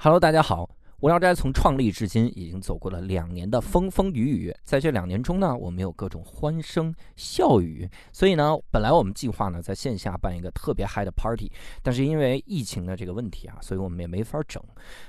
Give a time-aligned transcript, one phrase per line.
[0.00, 0.70] Hello，大家好。
[1.00, 7.88] 无聊斋从创立至今已经走过了两年的风风雨雨，在这两年中呢，我们有各种欢声笑语。
[8.12, 11.50] 所以呢，本来我们计划呢在线下办一个特别嗨的 party，
[11.82, 14.62] 但是因为疫情的这个问题啊，所以我们也没法整。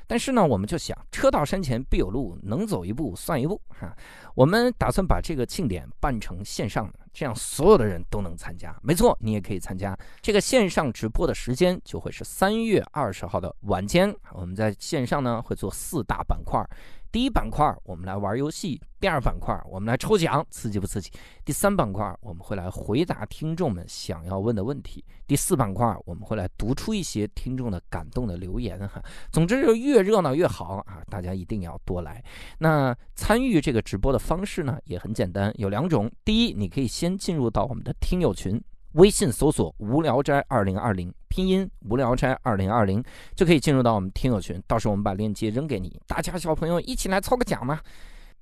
[0.08, 3.96] 但是呢，我们就想车到山前必有路，能走一步算一步哈。
[4.34, 8.76] 我们打算把这个庆典办成线上的，这样所有的人都能参加。
[8.82, 9.98] 没错，你也可以参加。
[10.22, 16.64] 这个线上直播的时间就会是三月二十号的晚间，我们在线上呢会做四大板块。
[17.12, 21.10] 第一板块我们来玩游戏，第二板块我们来抽奖，刺激不刺激？
[21.44, 29.02] 第三板块我们会来回答听众们想要问的问题，第四板块我们会来读出一些听众的感动的留言哈。
[29.32, 31.02] 总之就越热闹越好啊！
[31.10, 32.24] 大家一定要多来。
[32.60, 36.12] 那参与这个直播的方式呢也很简单，有两种。
[36.24, 38.62] 第一，你可以先进入到我们的听友群。
[38.94, 43.04] 微信搜索“无聊斋二零二零”，拼音“无聊斋二零二零”
[43.36, 44.62] 就可以进入到我们听友群。
[44.66, 47.80] 到时候我们把链接扔给你，大家小朋友一起来抽个奖嘛。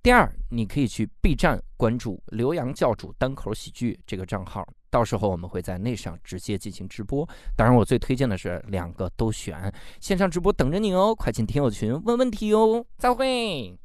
[0.01, 7.27] 第二，你可以去 B 站关注“刘洋教主单口喜剧”这个账号，到时候我们会在那上直接进行直播。
[7.57, 11.13] 当然，我最推荐的是两个都选，线上直播等着你哦！
[11.13, 12.85] 快进听友群问问题哟。
[12.97, 13.77] 再会。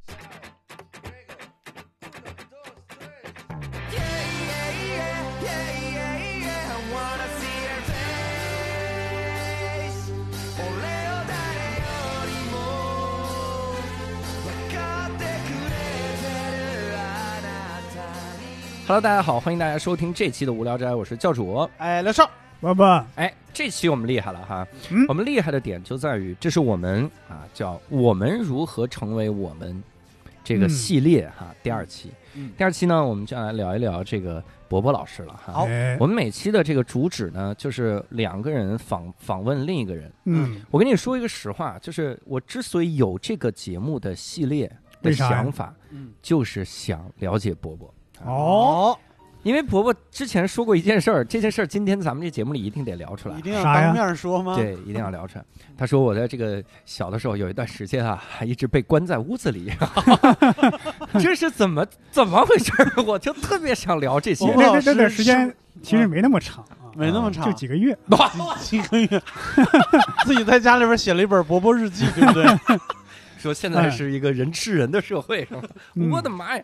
[18.84, 21.68] Hello，大家好，欢迎大家收听这期的无聊斋，我是教主。
[21.78, 22.28] 哎，刘少，
[22.60, 29.80] 爸爸，哎，这期我们厉害了哈，嗯我们厉害的点就在于，这是我们啊叫我们如何成为我们
[30.42, 32.10] 这个嗯系列哈、第二期。
[32.34, 35.52] 嗯第二期呢，我们就来聊一聊这个伯伯老师了哈。
[35.52, 40.12] 好哎我们每期的这个主旨呢，就是两个人访访问另一个人。
[40.24, 44.66] 嗯，我跟你说一个实话，就是我之所以有这个节目的系列
[45.00, 47.94] 的为啥呀想法，嗯，就是想了解伯伯。
[48.24, 48.96] 哦，
[49.42, 53.42] 因为伯伯之前说过一件事儿，这件事儿今天咱们这节目里一定得聊出来一。
[53.42, 55.44] 定要啥呀当面说吗？，对，一定要聊出来。
[55.76, 59.72] 他说我在这个小的时候有一段时间啊，还一直被关在屋子里，
[61.20, 63.02] 这是怎么怎么回事儿？
[63.04, 64.46] 我就特别想聊这些。
[64.46, 67.96] 老师这这这段时间其实没那么长啊，没那么长，就几个月。
[68.60, 69.22] 几个月，
[70.24, 72.46] 自己在家里边写了一本伯伯日记，对不对？
[73.38, 75.62] 说现在是一个人吃人的社会，是吧？
[75.96, 76.62] 嗯我的妈呀！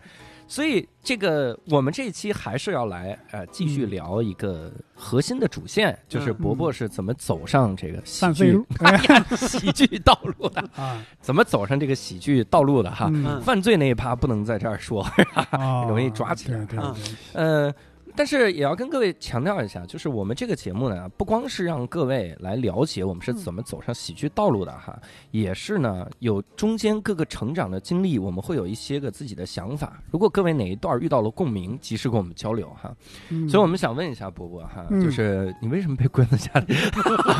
[0.48, 3.90] 所以这个我们这一期还是要来呃继续嗯。
[3.90, 8.58] 聊一个核心的主线，就是伯伯是怎么走上这个喜剧
[9.36, 13.10] 喜剧道路的， 啊，怎么走上这个喜剧道路的哈。
[13.12, 13.40] 嗯。
[13.42, 15.02] 犯罪那一趴不能在这儿说，
[15.50, 16.58] 啊， 容易抓起来。
[16.58, 16.84] 啊对对。
[16.92, 17.02] 对，
[17.34, 17.74] 呃，
[18.18, 24.98] 但是也要跟各位强调一下，就是我们这个节目呢，不光是让各位来了解我们是怎么走上喜剧道路的哈，
[25.30, 30.02] 也是呢有中间各个成长的经历，我们会有一些个自己的想法。
[30.10, 32.92] 如果各位哪一段遇到了共鸣，及时跟我们交流哈。
[33.28, 36.74] 嗯所以我们想问一下波波哈，嗯就是你为什么被关在家里？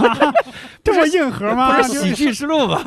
[0.84, 1.75] 这么硬核吗？
[1.83, 2.81] 不是喜剧之路吧？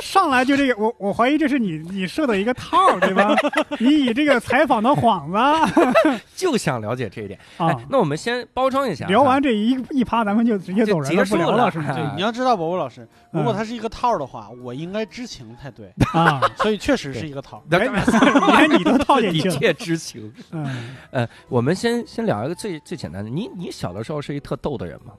[0.00, 3.34] 上来就这个，我我怀疑这是你你设的一个套，对吧？
[3.80, 6.20] 你以这个采访的幌子。
[6.36, 7.38] 就想了解这一点。
[7.56, 7.68] 啊。
[7.68, 11.86] 哎，，那我们先包装一下，聊完这一一趴，咱们就直接走人结束了不聊了，是吗？
[11.88, 11.94] 哎。
[11.94, 17.90] 对，你要知道，伯伯老师，如果嗯他是一个套的话，我应该知情才对，啊， 所以确实是一个套连
[18.70, 20.32] 你都套进一去了，切知情。
[20.50, 25.12] 嗯，呃，我们先先聊一个最最简单的，你你小的时候是一特逗的人吗？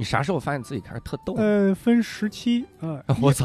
[0.00, 1.34] 你啥时候发现自己开始特逗？
[1.36, 3.44] 呃，分时期，呃，我操，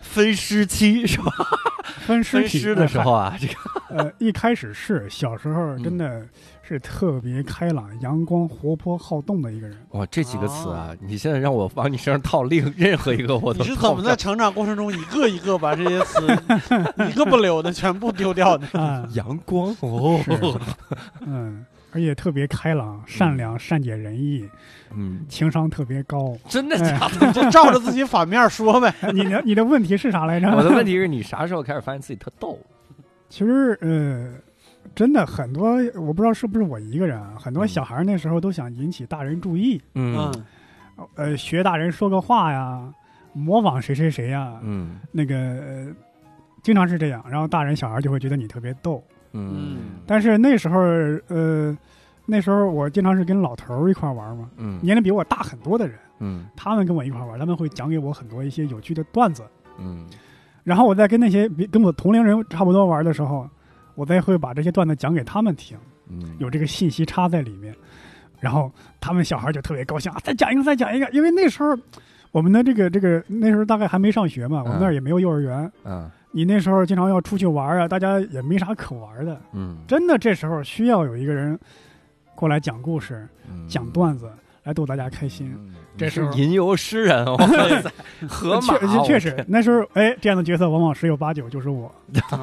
[0.00, 1.32] 分时期是吧？
[2.06, 3.54] 分尸体的时候啊，这个
[3.90, 6.24] 呃，一开始是小时候，真的
[6.62, 9.76] 是特别开朗、阳光、活泼、好动的一个人。
[9.90, 16.24] 哇，这几个词啊，你现在让我往你身上套另任何一个，我都你是怎么在成长过程中一个一个把这些词
[17.10, 18.68] 一个不留的全部丢掉的？
[18.80, 20.20] 啊，阳光哦？
[21.26, 24.48] 嗯，而且特别开朗、善良、善解人意，
[24.94, 26.36] 嗯，情商特别高。
[26.48, 27.26] 真的假的？
[27.26, 28.92] 你就照着自己反面说呗。
[29.02, 30.48] 哎你的你的问题是啥来着？
[30.56, 32.58] 我的问题是你啥时候开始发现自己特逗？
[33.28, 34.32] 其实呃，
[34.94, 40.32] 真的很多，我不知道是不是我一个人啊，很多嗯小孩那时候都想引起大人注意，嗯
[41.16, 42.92] 呃，学大人说个话呀，
[43.32, 45.86] 模仿谁谁谁呀，嗯那个、呃、
[46.62, 49.02] 经常是这样，然后大人小孩就会觉得你特别逗。
[49.32, 49.78] 嗯。
[50.06, 50.78] 但是那时候
[51.28, 51.76] 呃，
[52.26, 54.78] 那时候我经常是跟老头儿一块玩嘛，嗯。
[54.82, 56.46] 年龄比我大很多的人，嗯。
[56.56, 59.42] 他们跟我一块玩，他们会讲给我很多一些有趣的段子，
[59.78, 60.06] 嗯。
[60.64, 63.48] 然后我在跟那些比跟我同龄人差不多玩的时候，
[63.94, 65.76] 我再会把这些段子讲给他们听，
[66.08, 67.74] 嗯，有这个信息差在里面，
[68.38, 68.70] 然后
[69.00, 71.76] 他们小孩就特别高兴啊，再讲一个，再讲一个，因为那时候
[72.30, 75.70] 我们的这个这个那时候大概还没上学嘛，我们嗯那儿也没有幼儿园。
[75.84, 81.58] 嗯你那时候经常要出去玩啊，大家也没啥可玩的，嗯，真的这时候需要有一个人
[82.34, 83.68] 过来讲故事、嗯。
[83.68, 84.30] 讲段子，
[84.64, 85.54] 来逗大家开心。
[85.58, 85.74] 嗯。
[85.96, 87.92] 这时候是吟游诗人， 哇塞，
[88.26, 91.92] 河马，确确实，那时候哎，这样的角色往往十有八九就是我。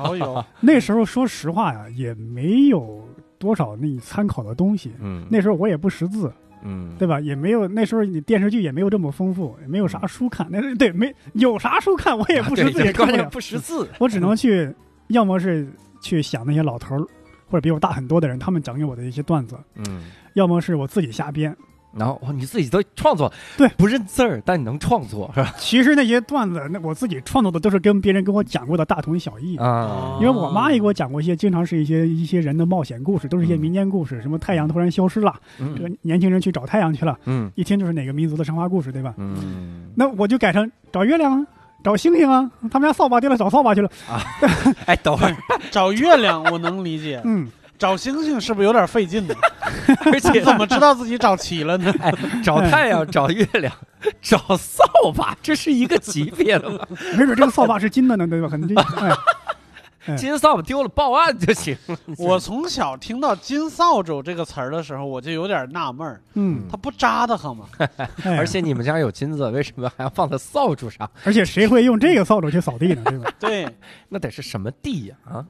[0.62, 3.04] 那时候说实话呀，也没有
[3.40, 4.92] 多少那你参考的东西。
[5.00, 6.32] 嗯，那时候我也不识字，
[6.64, 7.20] 嗯，对吧？
[7.20, 10.48] 也没有那时候你电视剧也没有这么丰富，也没有啥书看。
[10.50, 12.94] 那是对没有啥书看，我也不识字，
[13.32, 14.74] 不识字，我只能去，
[15.08, 15.68] 要么是
[16.02, 17.06] 去想那些老头儿
[17.48, 20.04] 或者比我大很多的人，他们讲给我的一些段子；嗯。
[20.34, 21.56] 要么是我自己瞎编。
[21.98, 23.68] 然后哇，你自己都创作，对。
[23.78, 25.54] 不认字儿，但你能创作是吧？
[25.58, 29.58] 其实那些段子，那我自己创作的都是跟别人跟我讲过的大同小异。
[29.58, 30.18] 啊。
[30.22, 37.52] 因为我妈也给我讲过一些，经常是一些一些人的冒险故事，都是一些嗯民间故事，什么太阳突然消失了，这个嗯年轻人去找太阳去了，嗯。
[37.56, 39.14] 一听就是哪个民族的神话故事，对吧？
[39.18, 41.48] 嗯，那我就改成找月亮啊，
[41.84, 43.90] 找星星啊，他们家扫把丢了，找扫把去了。
[44.08, 44.22] 啊。
[44.86, 45.36] 哎，等会儿，
[45.72, 47.50] 找月亮我能理解，嗯，
[47.80, 49.34] 找星星是不是有点费劲呢？
[50.12, 51.92] 而且 怎么知道自己找齐了呢？
[52.04, 53.74] 哎，找太阳，找月亮，
[54.22, 54.84] 找扫
[55.16, 56.86] 把，这是一个级别的吗？
[57.18, 58.50] 没准这个扫把是金的呢，对吧？
[58.50, 58.78] 很金。
[58.78, 59.18] 哎，哎
[60.18, 61.98] 金扫把丢了报案就行了。
[62.18, 67.66] 我从小听到“金扫帚”这个词儿的时候，我就有点纳闷儿，嗯，它不扎的很吗？
[68.24, 71.10] 哎 而且你们家有金子，为什么还要放在扫帚上？
[71.24, 73.04] 而且谁会用这个扫帚去扫地呢？
[73.06, 73.32] 对吧？
[73.40, 73.68] 对，
[74.10, 75.16] 那得是什么地呀？
[75.26, 75.46] 啊，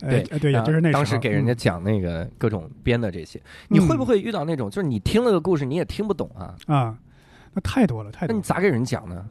[0.00, 6.54] 对，也就是那当时给人家讲那个各种编的这些，你会不会遇到那种，就是你听了个故事你也听不懂啊？
[6.68, 6.96] 嗯啊，
[7.52, 8.32] 那太多了，太多。
[8.32, 9.24] 那你咋给人讲呢？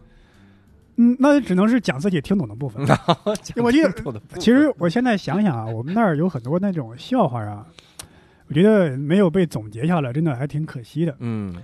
[0.97, 2.85] 嗯，那只能是讲自己听懂的部分。
[3.63, 3.91] 我记得
[4.39, 7.65] 其实我现在想想啊，我们那儿有很多那种笑话啊，
[8.47, 11.15] 我觉得没有被总结下来，真的还挺可惜的。
[11.19, 11.55] 嗯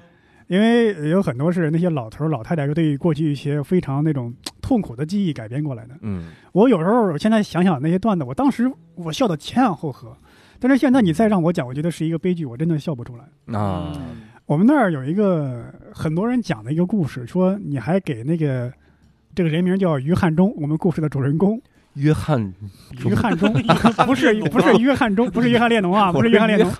[0.47, 4.31] 因为有很多是那些老头儿老太太对于过去一些非常那种
[4.62, 5.95] 痛苦的记忆改编过来的。
[6.01, 10.15] 嗯我有时候我现在想想那些段子，我当时我笑得前仰后合，
[10.59, 13.24] 但是现在你再让我讲，我觉得是一个悲剧，我真的笑不出来。
[13.57, 18.71] 啊嗯我们那儿有一个很多人讲的一个故事，说你还给那个
[19.35, 21.62] 这个人名叫于汉中，我们故事的主人公。
[21.94, 22.41] 约翰
[23.06, 23.53] 于汉中，
[24.07, 26.71] 不是不是约翰中，不是约翰列侬啊，不是约翰列侬，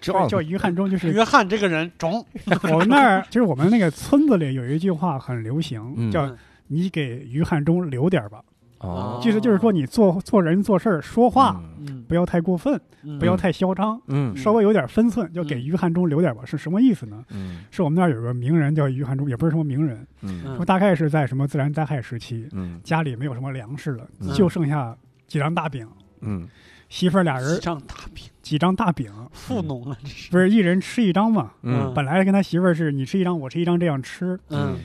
[0.00, 2.24] 叫叫于汉中，就是约翰这个人中，
[2.72, 6.28] 我们那儿，就是我们那个村子里有一句话很流行，嗯叫
[6.66, 8.40] “你给于汉中留点儿吧”，
[8.78, 13.18] 哦，其实就是说你做做人做事儿说话嗯，不要太过分，嗯。
[13.18, 14.36] 不要太嚣张，嗯。
[14.36, 16.42] 稍微有点分寸，就给于汉中留点吧。
[16.44, 17.24] 是什么意思呢？
[17.30, 17.64] 嗯。
[17.70, 20.42] 是我们那儿有个名人叫于汉中，也不是什么名人，嗯。
[20.46, 20.56] 嗯。
[20.56, 22.80] 说大概是在什么自然灾害时期，嗯。
[22.84, 24.32] 家里没有什么粮食了，嗯。
[24.32, 24.96] 就剩下
[25.26, 25.86] 几张大饼，
[26.20, 26.46] 嗯。
[26.88, 31.50] 媳妇儿俩几人张大饼，几张大饼，富农了，这是，不是一人吃一张嘛？
[31.62, 31.92] 嗯。
[31.94, 34.76] 本来跟他媳妇儿是你吃一张，我吃一张这样吃，嗯，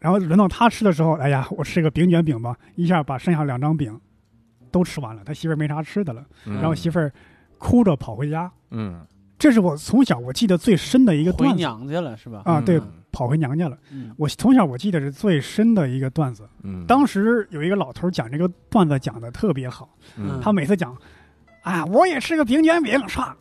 [0.00, 3.98] 然后轮到他吃的时候，哎呀，我吃个饼卷饼吧，一下把剩下两张饼
[4.72, 7.12] 都吃完了，他媳妇儿没啥吃的了，嗯然后媳妇儿
[7.58, 8.50] 哭着跑回家。
[8.70, 9.00] 嗯
[9.38, 12.42] 这是我从小我记得最深的一个段子回娘家了是吧？
[12.44, 13.78] 啊，对，嗯跑回娘家了。
[13.90, 16.46] 嗯我从小我记得是最深的一个段子。
[16.62, 20.94] 嗯当时有一个老头讲这个段子讲的特别好，嗯他每次讲，
[21.62, 23.32] 啊，我也吃个饼卷饼，唰，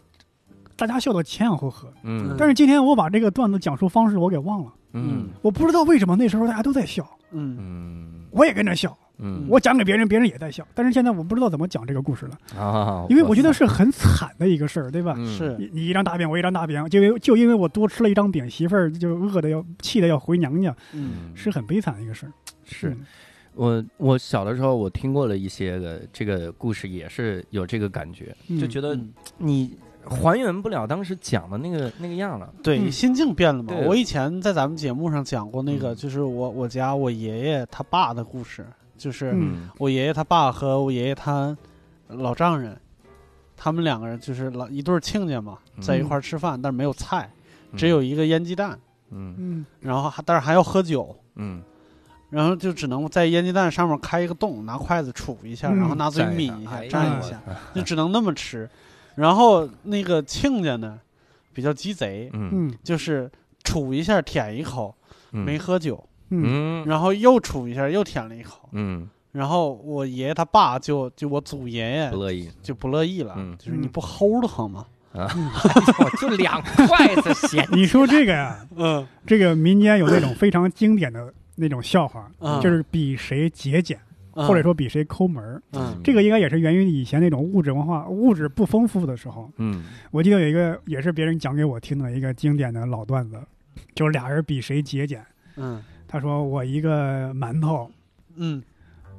[0.78, 1.94] 大家笑得前仰后合。
[2.04, 5.30] 嗯但是今天我把这个段子讲述方式我给忘了，嗯。
[5.42, 7.58] 我不知道为什么那时候大家都在笑，嗯。
[7.60, 8.98] 嗯我也跟着笑。
[9.18, 9.46] 嗯。
[9.50, 15.16] 我讲给别人，别人也在笑，但是现在我不知道怎么讲这个故事了，啊，因为我觉得是很惨的一个事儿，对吧？
[15.18, 15.38] 嗯。
[15.38, 15.56] 是。
[15.60, 21.32] 你你一张大饼，我一张大饼，就因为就因为我多吃了一张饼，媳妇儿就饿的要气的要回娘家，嗯。
[21.36, 22.32] 是很悲惨的一个事儿。
[22.64, 22.90] 是。
[22.90, 23.06] 嗯。
[23.56, 28.58] 我我小的时候我听过了一些个这个故事，也是有这个感觉，嗯。
[28.58, 29.12] 就觉得嗯。
[29.38, 32.52] 你还原不了当时讲的那个那个样了。
[32.64, 32.92] 对，嗯。
[32.92, 33.74] 心境变了嘛。
[33.86, 35.96] 我以前在咱们节目上讲过那个，嗯。
[35.96, 38.66] 就是我我家我爷爷他爸的故事，
[38.98, 39.70] 就是嗯。
[39.78, 41.56] 我爷爷他爸和我爷爷他
[42.08, 42.76] 老丈人，
[43.56, 47.30] 他们两个人就是老一对亲家嘛，在一块儿吃饭，但是没有菜，
[47.76, 48.80] 只有一个腌鸡蛋，
[49.12, 49.36] 嗯。
[49.38, 49.66] 嗯。
[49.80, 51.16] 然后还但是还要喝酒。
[51.36, 51.62] 嗯。
[52.30, 55.78] 然后就只能在腌鸡蛋上面开一个洞，拿筷子杵一下，嗯。
[55.78, 57.42] 然后拿嘴抿一下，蘸一下，
[57.76, 58.70] 就只能那么吃。
[59.20, 61.00] 然后那个亲家呢，
[61.54, 62.50] 比较鸡贼，嗯。
[62.54, 63.30] 嗯就是
[63.64, 64.96] 杵一下舔一口，
[65.34, 65.44] 嗯。
[65.44, 66.84] 没喝酒，嗯。
[66.84, 66.86] 嗯。
[66.88, 69.10] 然后又杵一下又舔了一口，嗯。
[69.32, 72.50] 然后我爷爷他爸就就我祖爷爷不乐意。
[72.64, 73.56] 就不乐意了，嗯。
[73.58, 74.86] 就是你不齁的慌吗？
[75.14, 75.28] 啊，
[76.22, 77.68] 就两筷子咸。
[77.74, 79.06] 你说这个呀，嗯。
[79.26, 82.62] 这个民间有那种非常经典的那种笑话，嗯。
[82.62, 84.00] 就是比谁节俭，
[84.48, 85.62] 或者说比谁抠门儿。
[85.74, 89.52] 嗯这个应该也是源于以前那种物质文化、物质不丰富的时候。
[89.58, 93.40] 嗯我记得有一个也是别人讲给我听的一个经典的老段子，
[93.94, 95.26] 就是俩人比谁节俭。
[95.58, 97.90] 嗯他说我一个馒头
[98.36, 98.64] 嗯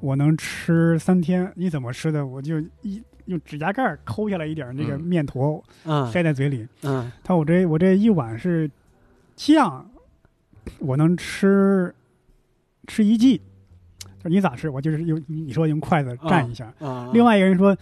[0.01, 2.27] 我能吃三天，你怎么吃的？
[2.27, 6.67] 我就一用指甲盖儿抠下来一点儿那个嗯面坨嗯塞在嘴里。
[6.83, 8.69] 嗯他说我这我这一碗是
[9.37, 9.89] 酱，
[10.79, 11.95] 我能吃
[12.87, 13.41] 吃一季。
[14.23, 14.69] 他说你咋吃？
[14.69, 16.73] 我就是用你你说用筷子蘸一下。
[16.79, 17.77] 啊，另外一个人说，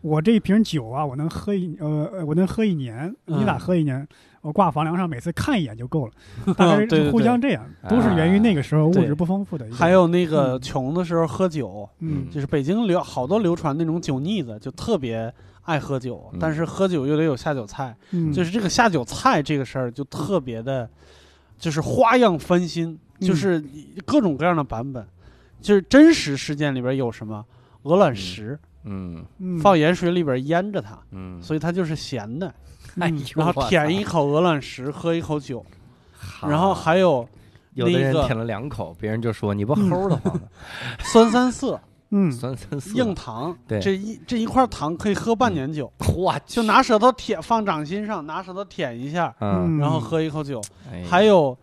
[0.00, 3.14] 我这一瓶酒啊，我能喝一呃呃我能喝一年。
[3.26, 4.06] 你咋嗯喝一年？
[4.42, 6.12] 我挂房梁上，每次看一眼就够了。
[6.54, 9.66] 大概 对对是互相这样，都是源于那个时候物质不丰富的。
[9.72, 15.32] 还有那个嗯穷的时候喝酒，嗯就是北京流好多流传那种酒腻子，就特别
[15.62, 20.86] 爱喝酒，嗯但是喝酒又得有下酒菜，嗯，就是这个下酒菜这个事儿就特别的，
[21.58, 23.64] 就是花样翻新，嗯就是
[24.04, 25.06] 各种各样的版本，
[25.64, 27.44] 就是真实事件里边有什么？
[27.82, 29.58] 鹅卵石，嗯嗯。
[29.58, 32.52] 放盐水里边腌着它，嗯，所以它就是咸的，
[33.00, 35.64] 哎呦然后舔一口鹅卵石，喝一口酒，
[36.16, 37.26] 好然后还有
[37.74, 40.40] 有的那个人舔了两口，别人就说你不齁的慌吗？
[41.00, 41.80] 酸三色、
[42.10, 43.80] 嗯酸酸涩硬糖，对。
[43.80, 45.92] 这一这一块糖可以喝半年酒。
[46.16, 50.62] 我去就拿舌头舔，放掌心上，拿舌头舔一下，嗯，然后喝一口酒。
[51.08, 51.56] 还有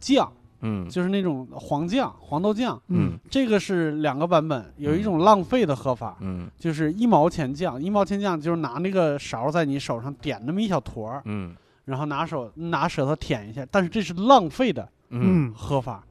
[0.00, 0.30] 酱，
[0.64, 4.72] 嗯就是那种黄酱、黄豆酱，嗯这个是两个版本。
[4.78, 11.54] 有一种浪费的喝法，嗯就是一毛钱酱，一毛钱酱就是拿那个勺在你手上点那么一小坨儿，嗯
[11.84, 16.02] 然后拿手拿舌头舔一下，但是这是浪费的嗯嗯喝法。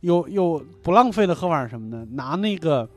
[0.00, 2.04] 有有不浪费的喝法是什么呢？
[2.10, 2.88] 拿那个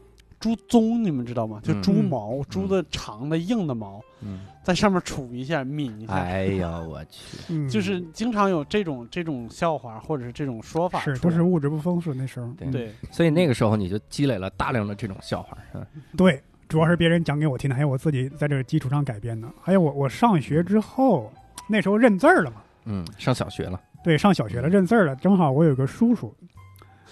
[0.45, 1.59] 猪鬃，你们知道吗？
[1.63, 6.13] 就嗯猪毛，猪的长的硬的毛，嗯，在上面杵一下，抿一下。
[6.13, 12.47] 哎呀我去，嗯就是经常有这种这种笑话或者是这种说法，是都是物质不丰富那时候。
[12.71, 15.87] 对所以那个时候你就积累了大量的这种笑话，是吧？
[16.15, 19.47] 对，主要是别人讲给我听的，还有我自己在这个基础上改编的。
[19.59, 21.33] 还有我我上学之后，
[21.67, 25.15] 那时候认字儿了嘛，嗯，上小学了，对，上小学了认字儿了。
[25.15, 26.31] 正好我有个叔叔，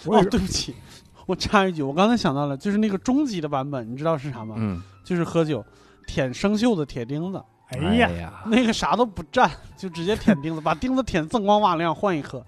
[0.06, 0.76] 我哦有，对不起，
[1.26, 4.56] 我插一句，我刚才想到了，就是那个终极的版本，你知道是啥吗？
[4.58, 5.64] 嗯，就是喝酒
[6.08, 12.44] 舔生锈的铁钉子，哎呀，呀， 那个啥都不蘸，就直接舔钉子，把钉子舔锃光瓦亮，换一颗。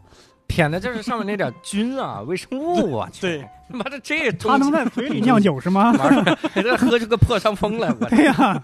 [0.47, 5.91] 舔的就是上面那点菌啊，微生物啊，对，妈的这他能在嘴里酿酒是吗？
[5.93, 8.63] 玩儿， 给他喝出个破伤风来，我 对呀，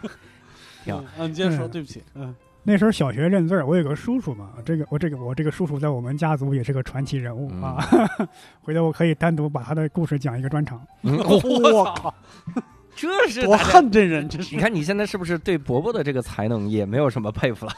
[0.83, 1.69] 挺好，嗯你接着说，嗯。
[1.71, 7.77] 对不起，嗯，那时候小学认字儿，我有个叔叔嘛，这个我这个我这个叔叔在我们家族也是个传奇人物嗯啊。
[8.61, 10.79] 回头我可以单独把他的故事讲一个专场。
[11.03, 12.13] 嗯我靠，
[12.95, 17.73] 这是多大家恨这人，这是你看你现在是不是对伯伯的这个才能也没有什么佩服了？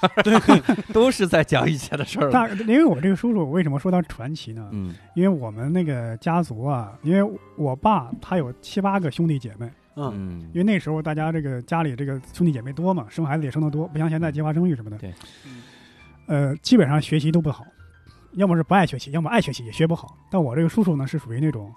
[0.92, 2.32] 都是在讲以前的事儿了。
[2.34, 4.68] 但因为我这个叔叔为什么说他传奇呢？
[4.74, 14.98] 嗯因为我们那个家族啊，因为我爸他有七八个兄弟姐妹，嗯嗯因为那时候大家这个家里这个兄弟姐妹多嘛，生孩子也生得多，不像现在计划生育什么的。
[14.98, 15.14] 对
[15.46, 15.64] 嗯
[16.26, 17.66] 呃，基本上学习都不好，
[18.34, 20.18] 要么是不爱学习，要么爱学习也学不好。
[20.32, 21.72] 但我这个叔叔呢，是属于那种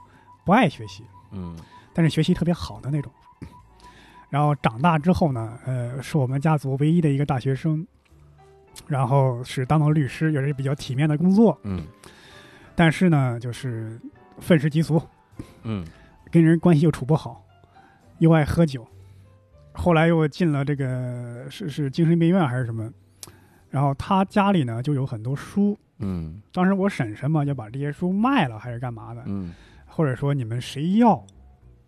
[0.45, 1.57] 不爱学习，嗯
[1.93, 3.11] 但是学习特别好的那种。
[4.29, 7.87] 然后长大之后呢，呃，是我们家族唯一的一个大学生，
[8.87, 11.59] 然后是当了律师，也是比较体面的工作。
[11.63, 11.87] 嗯
[12.75, 13.99] 但是呢，就是
[14.39, 15.01] 愤世嫉俗，
[15.63, 15.87] 嗯
[16.31, 17.43] 跟人关系又处不好，
[18.19, 18.87] 又爱喝酒。
[19.73, 22.91] 后来又进了这个是是精神病院还是什么，
[23.69, 25.79] 然后他家里呢就有很多书。
[25.99, 26.41] 嗯。
[26.53, 29.53] 当时我婶婶嘛要把这些书卖了还是干嘛的，嗯。
[29.85, 31.23] 或者说你们谁要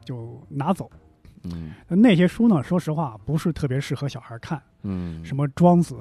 [0.04, 0.90] 就拿走。
[1.44, 1.72] 嗯。
[1.88, 5.96] 那些书呢，说实话不是特别适合小孩看，嗯，什么庄子、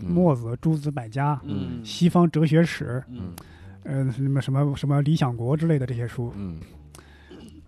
[0.00, 0.10] 嗯。
[0.10, 1.82] 墨子、诸子百家、嗯。
[1.82, 3.34] 西方哲学史，嗯。
[3.84, 6.58] 呃，什么什么什么理想国之类的这些书，嗯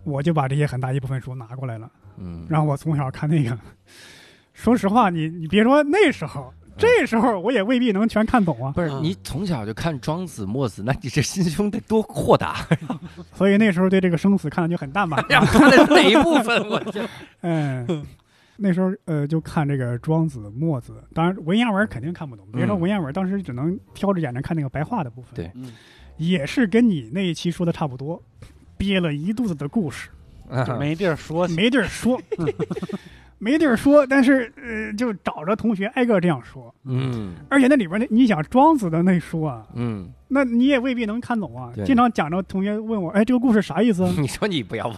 [0.07, 1.91] 我就把这些很大一部分书拿过来了。
[2.17, 3.57] 嗯，然后我从小看那个，
[4.53, 8.71] 说实话，你你别说那时候，这时候我也未必能全看懂啊。
[8.71, 12.65] 嗯不是你从小就看庄子、墨子，那你这心胸得多豁达
[13.33, 15.23] 所以那时候对这个生死看的就很淡吧。
[15.29, 15.41] 呀！
[15.45, 16.67] 看的是哪一部分？
[16.69, 17.01] 我就
[17.41, 18.05] 嗯，
[18.55, 22.47] 那时候呃就看这个庄子、墨子，当然文言文肯定看不懂。
[22.53, 25.33] 别说嗯文言文，当时只能挑着眼睛看那个白话的部分。
[25.35, 25.71] 对嗯
[26.17, 28.19] 也是跟你那一期说的差不多，
[28.77, 30.09] 憋了一肚子的故事，
[30.65, 32.19] 就没地儿说，没地儿说，
[33.39, 36.73] 没地儿说，但是呃就找着同学挨个这样说。
[36.85, 41.71] 嗯而且那里边那你想庄子的那书啊，嗯，那你也未必能看懂啊。
[41.85, 44.13] 经常讲着同学问我，哎，这个故事啥意思啊？
[44.17, 44.97] 你说你不要问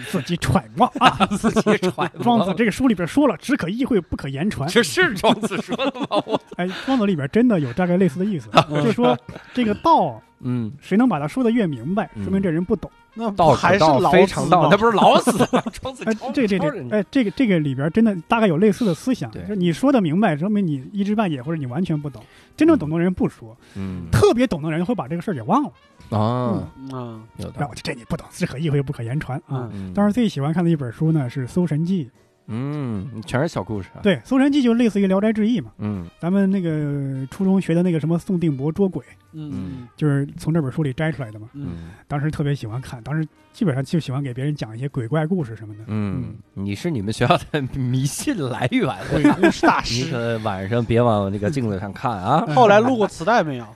[0.08, 1.26] 自己揣摩啊。
[1.36, 4.66] 自己揣摩庄子这个书里边说了，只可意会，不可言传。
[4.70, 6.06] 这是庄子说的吗？
[6.24, 9.18] 我哎，庄子里边真的有大概类似的意思，就是说
[9.52, 12.24] 这个道，嗯，谁能把它说的越明白，嗯。
[12.24, 12.90] 说明这人不懂。
[13.14, 15.60] 那道还是老非常道， 那不是老死吗？
[15.82, 22.22] 庄子哎，这这这，哎，这个这个里边真的大概有类似的思想，就是你说的明白，说明你一知半解或者你完全不懂。
[22.56, 24.04] 真正懂的人不说，嗯。
[24.12, 25.72] 特别懂的人会把这个事儿给忘了。
[26.10, 27.20] 哦，嗯。
[27.38, 27.56] 有道理。
[27.58, 29.36] 然后我，就这你不懂，只可意会不可言传。
[29.46, 29.68] 啊。
[29.72, 32.08] 嗯，当时最喜欢看的一本书呢是《搜神记。
[32.50, 35.70] 嗯，全是小故事》，，对，《搜神记》就类似于《聊斋志异》嘛。
[35.78, 36.06] 嗯。
[36.20, 41.48] 咱们那个初中学的那个什么宋定伯捉鬼，嗯就是从这本书里摘出来的嘛。
[41.54, 45.80] 嗯嗯当时特别喜欢看，当时基本上就喜欢给别人讲一些鬼怪故事什么的。
[45.86, 50.10] 嗯，你是你们学校的迷信来源，鬼故事大你师。
[50.10, 52.44] 可晚上别往那个镜子上看啊。
[52.54, 53.66] 后来录过磁带没有？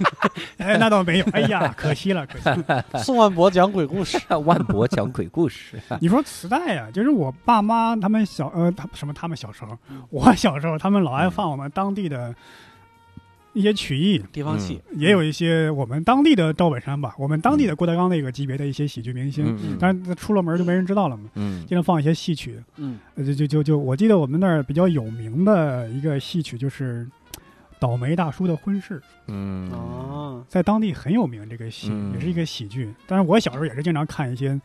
[0.58, 2.84] 哎，那倒没有，哎呀，可惜了，可惜了。
[3.02, 4.18] 宋万博讲鬼故事。
[4.44, 12.34] 万博讲鬼故事，你说磁带呀、就是我爸妈他们小呃，他什么他们小时候嗯，我小时候他们老爱放我们当地的
[13.52, 14.80] 一些曲艺，地方戏。
[14.92, 21.30] 也有一些我们当地的赵本山吧，我们当地的郭德纲那个级别的一些喜剧明星，嗯但是出了门就没人知道了嘛。
[21.34, 21.64] 嗯。
[21.66, 22.62] 经常放一些戏曲，
[23.16, 27.04] 就就就就我记得我们那儿比较有名的一个戏曲就是
[27.78, 28.94] 《倒霉大叔的婚事》，
[29.26, 29.70] 嗯。
[29.72, 30.44] 哦。
[30.48, 32.12] 在当地很有名，这个戏、嗯。
[32.14, 32.92] 也是一个喜剧。
[33.06, 34.58] 但是我小时候也是经常看一些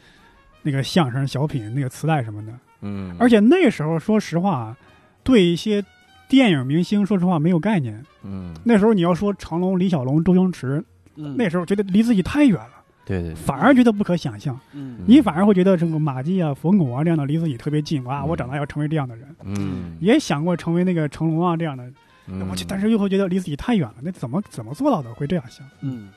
[0.61, 2.53] 那个相声、小品、那个磁带什么的。
[2.81, 4.75] 嗯，而且那时候说实话，
[5.23, 5.83] 对一些
[6.27, 8.03] 电影明星说实话没有概念。
[8.23, 10.83] 嗯，那时候你要说成龙、李小龙、周星驰，
[11.15, 14.59] 嗯那时候觉得离自己太远了，对对，对反而觉得不可想象。
[14.73, 18.21] 嗯你反而会觉得这个马季啊、冯巩啊这样的离自己特别近哇！
[18.21, 21.93] 嗯我长大要成为这样的人，嗯，也想过成为那个成龙啊这样的，嗯
[22.49, 23.95] 我去，但是又会觉得离自己太远了。
[24.01, 25.13] 那怎么怎么做到的？
[25.13, 25.65] 会这样想？
[25.81, 26.09] 嗯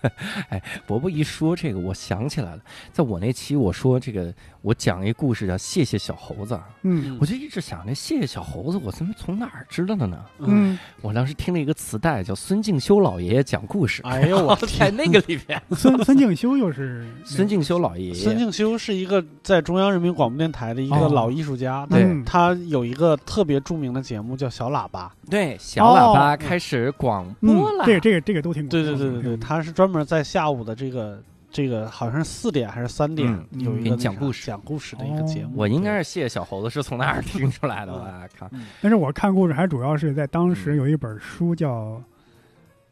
[0.48, 4.32] 哎伯伯一说这个，我想起来了，在我那期我说这个，
[4.62, 10.24] 我讲一故事叫《谢谢小猴子》，嗯我就一直想那谢谢小猴子，我怎么从哪儿知道的呢？
[10.38, 14.94] 嗯，我当时听了一个磁带，叫孙敬修老爷爷讲故事，哎呦我 在天！
[14.96, 26.36] 那个里边， 孙孙敬修又是孙敬修老爷爷，孙敬修是一个在中央人民广播电台的一个哦老艺术家，对嗯他有一个特别著名的节目叫《小喇叭对小喇叭哦。
[26.36, 28.64] 开始广嗯播了，，这个这个这个都挺》。
[28.68, 34.46] 对对对对对，他是专门在下午的这个这个好像是四点还是三点嗯有一个讲故事。
[34.46, 35.52] 讲故事的一个节目。
[35.56, 41.92] 我应该是谢谢小猴子是从那儿听出来的，我靠，但是我看故事还主要是在当时有一本书叫《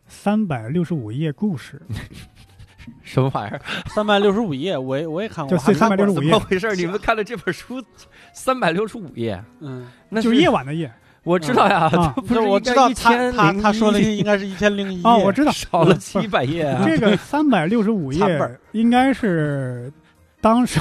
[0.06, 1.80] 三百六十五页故事
[3.02, 3.60] 什么玩意儿？
[3.86, 6.30] 三百六十五页，我也我也看过，就还看过365页。
[6.32, 6.76] 怎么回事？
[6.76, 7.82] 你们看了这本书
[8.34, 10.92] 三百六十五页，嗯，那》，就是夜晚的夜
[11.24, 11.88] 我知道呀，
[12.26, 19.90] 不是是我知道他他他说的应该是一千零一 啊，页我知道少了七百页啊，这个 三百六十五页本应该是
[20.40, 20.80] 当时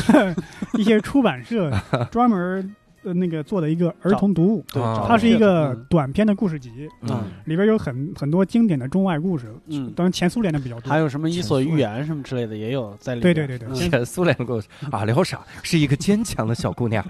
[0.74, 1.72] 一些出版社
[2.12, 10.90] 专门呃那个做的一个儿童读物，对，啊它是一个嗯短篇的故事集，嗯里边有很很多经典的中外故事，嗯，当然前苏联的比较多。
[10.90, 13.34] 还有什么《伊索寓言》什么之类的也有在里边。
[13.34, 17.04] 对对对对嗯 前苏联的故事，阿廖沙是一个坚强的小姑娘，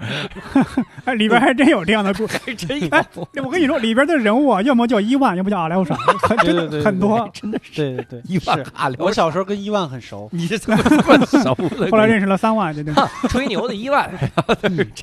[1.04, 2.38] 哎，里边还真有这样的故事。
[2.44, 7.28] 还真有，我跟你说，里边的人物啊，要么叫伊万，要么叫阿廖沙，很真的对对对很多。
[7.32, 8.94] 真的是对对对，伊万。
[8.98, 10.28] 我小时候跟伊万很熟。
[10.32, 11.90] 你这怎么这么熟了？
[11.90, 12.92] 后来认识了三万，对对。
[12.94, 14.10] 哈吹牛的伊万，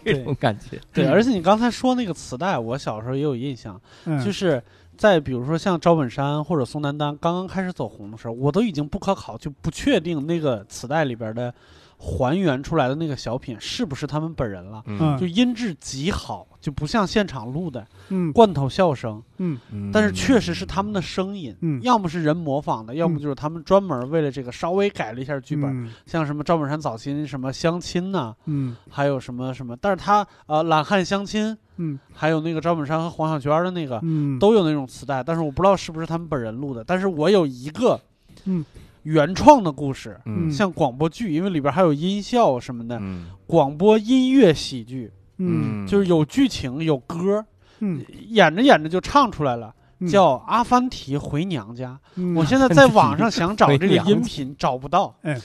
[0.03, 0.79] 这种感觉。
[0.93, 4.61] 对，而且你刚才说那个磁带，我小时候也有印象，嗯，就是
[4.97, 11.53] 在比如说像赵本山或者宋丹丹刚刚开始走红的时候，我都已经不可考，就不确定那个磁带里边的
[12.03, 14.81] 还原出来的那个小品是不是他们本人了。
[14.87, 15.15] 嗯。
[15.19, 18.33] 就音质极好，就不像现场录的嗯。
[18.33, 19.59] 罐头笑声，嗯。
[19.93, 21.79] 但是确实是他们的声音，嗯。
[21.83, 25.91] 要么是人模仿的，要么就是他们专门为了这个稍微改了一下剧本，嗯。
[26.07, 28.75] 像什么赵本山早期什么相亲呐、嗯。
[28.89, 36.83] 还有什么什么，但是他呃懒汉相亲，嗯还有那个赵本山和黄小娟的那个，嗯，都有那种磁带，但是我不知道是不是他们本人录的。
[36.83, 37.99] 但是我有一个，
[38.45, 38.65] 嗯，
[39.03, 40.51] 原创的故事，嗯。
[40.51, 43.27] 像广播剧，因为里边还有音效什么的，嗯。
[43.47, 45.85] 广播音乐喜剧，嗯。
[45.87, 47.45] 就是有剧情有歌，
[47.79, 48.03] 嗯。
[48.29, 50.07] 演着演着就唱出来了，嗯。
[50.07, 51.93] 叫《阿凡提回娘家》。
[52.15, 52.35] 嗯。
[52.35, 55.15] 我现在在网上想找这个音频，找不到。
[55.23, 55.39] 哎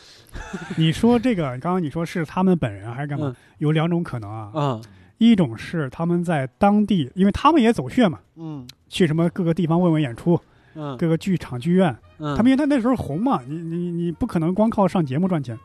[0.76, 3.28] 你说这个，刚刚你说是他们本人还是干嘛？
[3.28, 3.36] 嗯。
[3.58, 4.84] 有两种可能啊，嗯。
[5.18, 8.66] 一种是他们在当地，因为他们也走穴嘛，嗯。
[8.88, 10.38] 去什么各个地方问问演出，
[10.76, 10.96] 嗯。
[10.98, 15.58] 各个剧场剧院，嗯，他们因为他那时候红嘛，你你你不可能光靠上节目赚钱，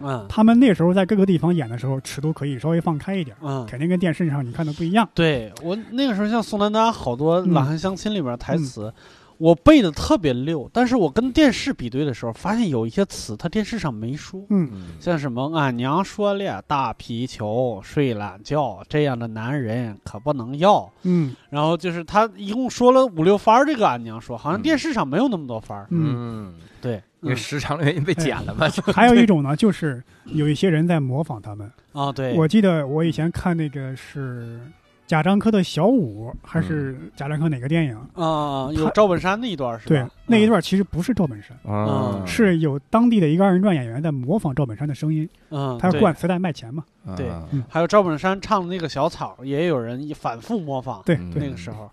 [0.00, 0.26] 嗯。
[0.28, 3.64] 他们那时候在各个地方演的时候，尺度可以稍微放开一点，嗯。
[3.66, 5.08] 肯定跟电视上你看的不一样。
[5.14, 8.92] 对我那个时候，像宋丹丹好多《老汉相亲》里边台词，
[9.38, 20.90] 我背的特别溜，但是我跟电视比对的时候，发现有一些词他电视上没说，嗯嗯像什么俺娘说了，大皮球睡懒觉，这样的男人可不能要。
[21.04, 25.86] 嗯然后就是他一共说了五六番儿，这个俺娘说，好像嗯电视上没有那么多番儿。
[25.90, 28.68] 嗯，嗯，对，因为时长的原因被剪了嘛。
[28.92, 31.70] 还有一种呢，就是有一些人在模仿他们。
[31.92, 34.60] 啊，对，我记得我以前看那个是
[35.08, 37.96] 贾樟柯的小五还是贾樟柯哪个电影？
[38.12, 39.88] 啊，有赵本山那一段是吧？
[39.88, 46.84] 对，那一嗯段其实不是赵本山，啊，是有当地的一个二人转演员在模仿赵本山的声音，嗯，他是灌磁带卖钱嘛。
[47.16, 51.00] 对啊还有赵本山唱的那个小草，也有人反复模仿。
[51.06, 51.90] 对嗯那个时候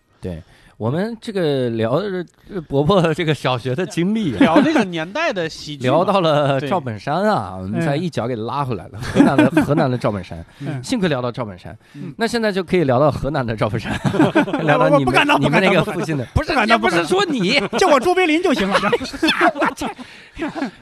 [0.78, 9.00] 我们这个聊的是这伯伯这个小学的经历啊， 聊那个年代的喜剧，聊到了赵本山啊，我们嗯才一脚给拉回来了。
[9.00, 13.98] 河南的 河南的赵本山，嗯，幸亏聊到赵本山嗯，那现在就可以聊到河南的赵本山，
[14.66, 18.78] 聊到你不敢当们你们那个附近的，不是不敢也不是说你，叫我卓别林就行了。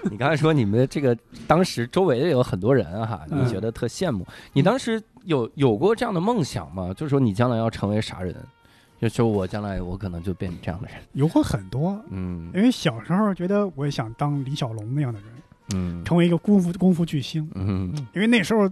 [0.10, 1.16] 你刚才说你们这个
[1.48, 4.26] 当时周围有很多人哈，你嗯觉得特羡慕。
[4.54, 6.92] 你当时有有过这样的梦想吗？
[6.98, 8.36] 就是说你将来要成为啥人？
[9.04, 10.96] 就说我将来我可能就变成这样的人。
[11.12, 15.28] 有过很多，嗯因为小时候觉得我也想当李小龙那样的人，
[15.74, 17.50] 嗯成为一个功夫功夫巨星。
[17.56, 18.70] 嗯因为那时候，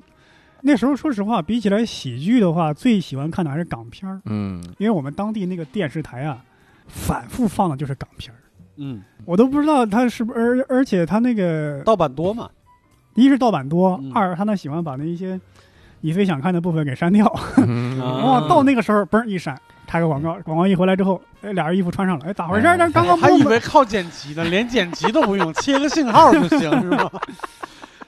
[0.61, 4.21] 那时候说实话，比起来喜剧的话，最喜欢看的还是港片儿。
[4.25, 6.41] 嗯因为我们当地那个电视台啊，
[6.87, 8.39] 反复放的就是港片儿，
[8.77, 12.49] 嗯，我都不知道他是不是，而而且他那个盗版多嘛，
[13.15, 15.37] 一是盗版多，嗯二他呢喜欢把那一些
[15.99, 17.25] 你非想看的部分给删掉。
[17.57, 19.59] 嗯啊哇，到那个时候嘣一闪，
[19.91, 22.75] 插个广告，广告一回来之后，哎，俩人衣服穿上了，哎，咋回事儿？
[22.75, 27.12] 哎这刚刚还以为靠剪辑呢，连剪辑都不用，切个信号就行是吧？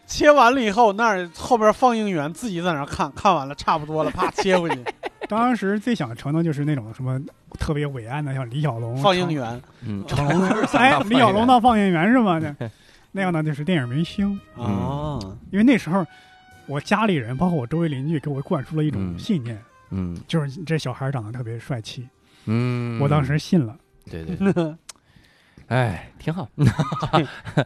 [0.08, 4.80] 切完了以后，那儿后边放映员自己在那儿看看完了，差不多了，啪切回去。
[5.28, 7.20] 当时最想成的就是那种什么
[7.60, 12.40] 特别伟岸的，像李小龙、放映员嗯，成龙，哎，李小龙当放映员是吗？
[12.40, 12.70] 那
[13.12, 14.40] 那样的就是电影明星。
[14.58, 15.20] 啊，
[15.52, 16.06] 因为那时候
[16.66, 19.73] 我家里人，包括我周围邻居，给我灌输了一种嗯信念，嗯
[20.28, 22.08] 就是这小孩长得特别帅气。
[22.46, 23.76] 嗯，我当时信了。
[24.10, 24.76] 对对对，
[25.68, 26.48] 哎，挺好，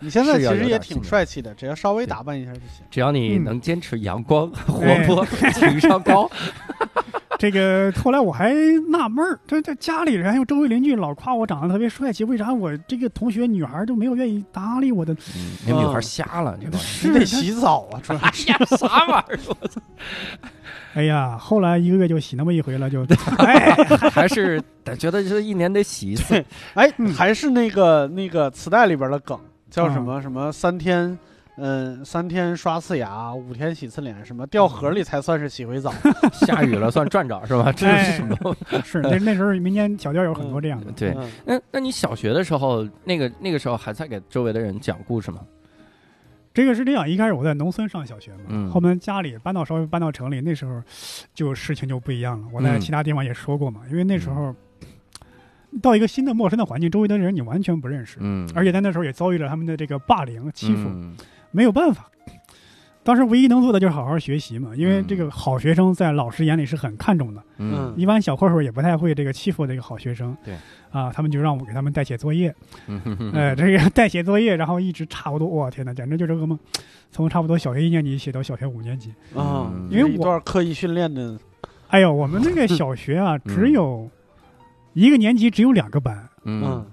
[0.01, 2.85] 你现在其实也挺帅气的，只要稍微打扮一下就行。
[2.91, 6.29] 只要你嗯能坚持阳光、活哎泼、 情商高，
[7.39, 8.51] 这个后来我还
[8.89, 15.13] 纳闷儿，这这家里人还有周围邻居老夸我长得特别帅气，为啥我这个同学女孩都没有愿意搭理我的？
[15.13, 19.39] 嗯那女孩瞎了，这帮人是你得洗澡啊，主要是呀，啥玩意儿？
[19.47, 19.81] 我操！
[20.95, 23.05] 哎呀，后来一个月就洗那么一回了，就
[23.37, 23.71] 哎，
[24.11, 26.43] 还是得觉得这一年得洗一次。
[26.73, 31.15] 哎嗯，还是那个那个磁带里边的梗，叫什嗯么什么三天，
[31.57, 35.91] 嗯，三天刷次牙，五天洗次脸，什么掉河里才算是洗回澡。
[36.31, 37.71] 下雨了算转着是吧？
[37.75, 38.55] 这是什么？
[38.85, 40.91] 是那那时候民间小调有很多这样的。
[40.91, 45.39] 对，嗯那那你小学的时候，那个那个时候还在给周围的人讲故事吗？
[46.53, 50.81] 这个是这样，一开始我在农村上小学嘛，嗯后面家里搬到稍微搬到城里，那时候
[51.33, 52.47] 就事情就不一样了。
[52.51, 54.55] 我在嗯其他地方也说过嘛，因为那时候
[55.81, 61.15] 到一个新的陌生的环境，周围的人你完全不认识，嗯，而且在那时候也遭遇了他们的这个霸凌欺负，嗯
[61.51, 62.09] 没有办法。
[63.03, 67.41] 当时唯一能做的就是好好学习嘛，因为嗯这个好学生在老师眼里是很看重的。
[67.57, 70.35] 嗯一般小混混也不太会这个欺负这个好学生。
[70.43, 70.53] 对，
[70.91, 72.53] 啊，他们就让我给他们代写作业。
[72.87, 76.59] 嗯哼哼呃，这个代写作业，然后一直差不多，我天哪，简直就是噩梦。
[77.09, 79.11] 从差不多小学一年级写到小学五年级。
[79.33, 81.39] 啊嗯，因为我一段刻意训练的，
[81.87, 84.09] 哎呦，我们那个小学啊， 嗯只有
[84.91, 86.85] 一个年级只有两个班，嗯嗯，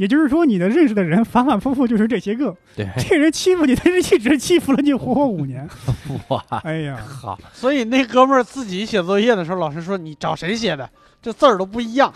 [0.00, 2.56] 也就是说，你的认识的人反反复复就是这些个。
[2.74, 5.68] 对，这人欺负你，他是一直欺负了你活活五年。
[6.28, 10.88] 哇，哎呀，好，所以那哥们儿自己写作业的时候，老师说你找谁写的？
[11.20, 12.10] 这字儿都不一样。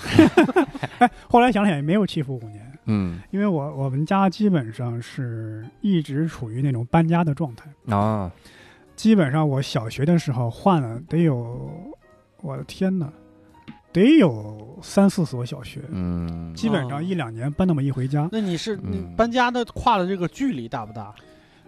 [0.99, 7.95] 哎后来想想也没有欺负五年，嗯因为我我们家基本上是一直处于那种搬家的状态。
[7.95, 8.33] 啊，
[8.97, 11.71] 基本上我小学的时候换了得有，
[12.41, 13.13] 我的天哪，
[13.95, 21.15] 得有三四所小学，嗯，基本上一两年搬那么一回家，那你是你嗯搬家的跨的这个距离大不大？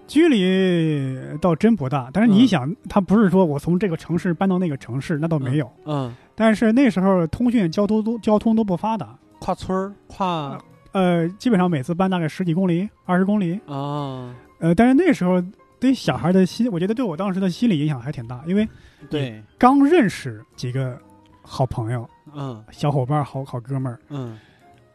[0.08, 2.10] 距离倒真不大。
[2.12, 5.72] 但是你嗯想，他不是说我从这个城市搬到那个城市，那倒没有。
[5.84, 10.58] 嗯，但是那时候通讯交通都交通都不发达，跨村儿，跨
[10.92, 15.42] 呃，基本上每次搬大概十几公里、二十公里，啊，呃，但是那时候
[15.78, 18.66] 对小孩的心，我觉得对我当时的心理影响还挺大，因为
[19.10, 20.96] 对，刚认识几个
[21.42, 24.38] 好朋友、嗯小伙伴、好好哥们儿，嗯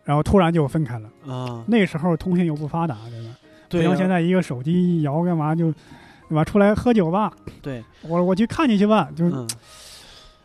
[0.04, 1.10] 然后突然就分开了。
[1.28, 3.36] 啊，那时候通信又不发达，对吧？
[3.70, 5.72] 不对啊，像现在一个手机一摇干嘛就，
[6.30, 6.44] 对吧？
[6.44, 9.48] 出来喝酒吧，对，我我去看你去吧，就、嗯。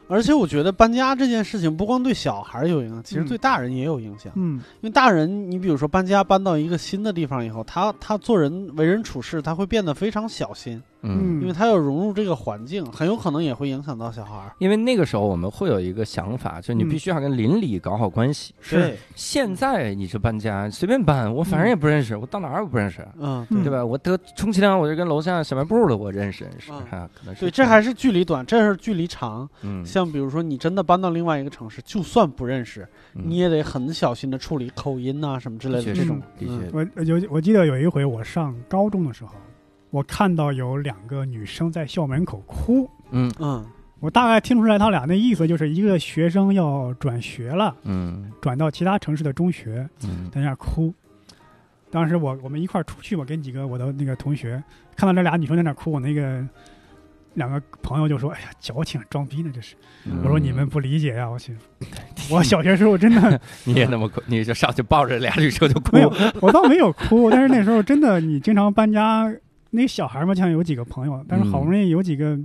[0.09, 4.32] 而且我觉得搬家这件事情不光对小孩儿有影响，其实嗯对大人也有影响。
[4.37, 11.40] 嗯因为大人，你比如说搬家搬到一个新的地方以后，他他做人为人处事，他会变得非常小心，嗯。
[11.40, 14.52] 因为他要融入这个环境，很有可能也会影响到小孩儿。
[14.59, 16.88] 因为那个时候我们会有一个想法，就你嗯。
[16.88, 18.54] 必须要跟邻里搞好关系。
[18.70, 23.62] 对，现在你是搬家，随便搬，我反正也不认识，我到哪儿我不认识，嗯，嗯。
[23.62, 23.70] 对。
[23.70, 23.85] 吧？
[23.85, 26.78] 我得充其量我就跟楼下小卖部的我认识认识嗯。
[26.98, 29.48] 啊，可能是对，这还是距离短，这是距离长。
[29.62, 29.85] 嗯。
[29.85, 33.22] 像比如说你真的搬到另外一个城市，就算不认识，嗯。
[33.26, 36.20] 你也得很小心的处理口音呐、什么之类的这种。
[36.38, 36.52] 的确。
[36.72, 36.88] 嗯。
[36.96, 39.32] 我有我记得有一回我上高中的时候，
[39.96, 43.32] 我看到有两个女生在校门口哭，嗯。
[43.40, 43.64] 嗯。
[43.98, 48.30] 我大概听出来他俩那意思就是一个学生要转学了，嗯。
[48.42, 50.30] 转到其他城市的中学，嗯。
[50.30, 50.92] 在那哭。
[51.90, 54.62] 当时我我们一块儿出去，我跟几个我的那个同学
[54.94, 56.46] 看到这俩女生在那哭，我那个
[57.32, 60.20] 两个朋友就说：“哎呀，矫情，装逼呢这是。”嗯。
[60.22, 61.56] 我说：“你们不理解呀、我去，
[62.30, 65.96] 我小学时候真的 你也那么哭，你就上去抱着俩女生就哭。
[65.96, 69.32] 没有，我倒没有哭，但是那时候真的，你经常搬家，
[69.77, 72.37] 那小孩嘛，像有几个朋友，但是好不容易有几个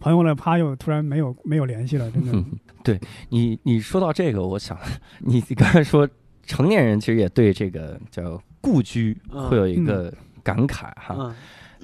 [0.00, 2.44] 朋友了，啪又突然没有没有联系了，真的。
[2.82, 4.76] 对你，你说到这个，我想
[5.20, 6.08] 你你刚才说
[6.44, 11.14] 成年人其实也对这个叫故居嗯会有一个感慨哈。
[11.18, 11.34] 嗯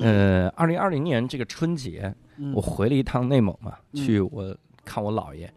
[0.00, 5.52] 呃，二零二零年这个春节，嗯，我回了一趟内蒙嘛，嗯去我看我姥爷，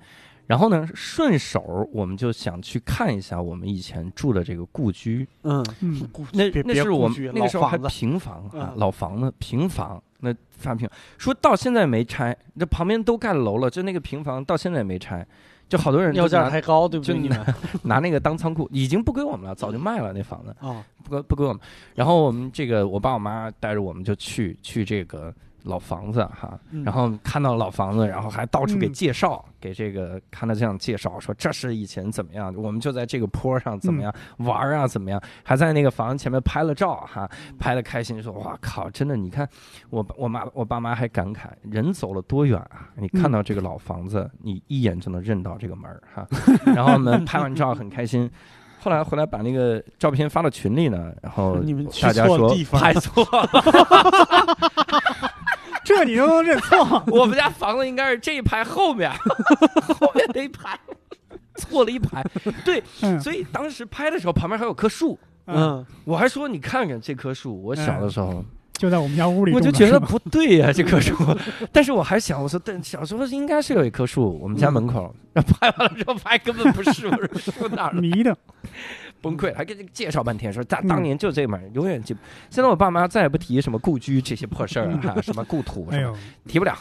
[0.52, 5.26] 然后呢，顺手我们就想去看一下我们以前住的这个故居。
[5.44, 5.66] 嗯。
[5.80, 15.26] 嗯，那那是我们那个时候还平房啊嗯，老房子平房，那发平，说到现在没拆，这旁边都盖楼了，就那个平房到现在没拆，
[15.70, 17.16] 就好多人要价太高，对不对？
[17.16, 17.40] 就你们。
[17.84, 21.62] 拿那个当仓库，已经不归我们了，早就卖了那房子，啊，不归不归我们。
[21.96, 25.34] 然后我们这个我爸我妈带着我们就去去这个
[25.64, 26.84] 老房子哈，嗯。
[26.84, 28.94] 然后看到老房子，然后还到处给嗯。
[28.94, 39.48] 介绍，给这个看到这样介绍说这是以前怎么样，我们就在这个坡上怎么样、玩儿啊，怎么样，还在那个房子前面拍了照哈，拍的开心，说哇靠，真的，你看
[39.90, 46.28] 我我妈我爸妈还感慨，人走了多远啊，你看到这个老房子，你一眼就能认到这个门儿哈，
[46.74, 48.30] 然后我们拍完照很开心。
[48.84, 53.48] 后来回来把那个照片发到群里呢，然后 你们去大家说错地方拍错了，
[56.04, 57.04] 这你都能认错？
[57.08, 59.12] 我们家房子应该是这一排后面，
[60.00, 60.78] 后面那一排
[61.56, 62.24] 错了一排。
[62.66, 71.16] 对，嗯所以当时拍的时候旁边还有棵树，嗯，嗯我还说你看看这棵树，我小的时候就在我们家屋里我就觉得不对呀、这棵树。
[71.72, 75.14] 但是我还想，我说但小时候应该是有一棵树，我们家门口。
[75.34, 78.02] 然后拍完了之后发现根本不是，我说树哪儿了？
[78.02, 78.36] 迷的。
[79.22, 82.20] 崩溃了，还给你介绍半天，说当嗯当年就这门儿，永远记不。
[82.50, 86.76] 现在我爸妈再也不提什么故居这些破事儿了哈，什么故土什么哎呦，提不了。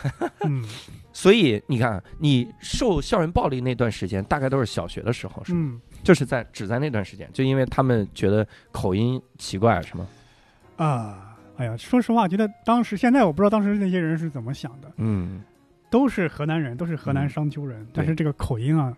[0.44, 0.64] 嗯
[1.12, 5.60] 所以你看，你受校园暴力那段时间，大概都是小学的时候，是吗？
[5.62, 10.06] 嗯就是在只在那段时间，就因为他们觉得口音奇怪，是吗？
[10.76, 15.42] 啊，哎呀，说实话，觉得当时现在我不知道当时那些人是怎么想的，嗯，
[15.90, 18.96] 都是河南人，都是河南嗯商丘人，但是这个口音啊。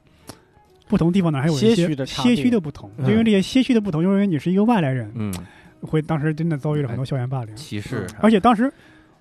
[0.89, 5.33] 不同地方呢，还有一些些许的些许的不同，因为这些些许的不同，就因为你是一个外来人，嗯，
[5.81, 7.57] 会当时真的遭遇了很多校园霸凌。
[7.57, 8.73] 歧视，而且当时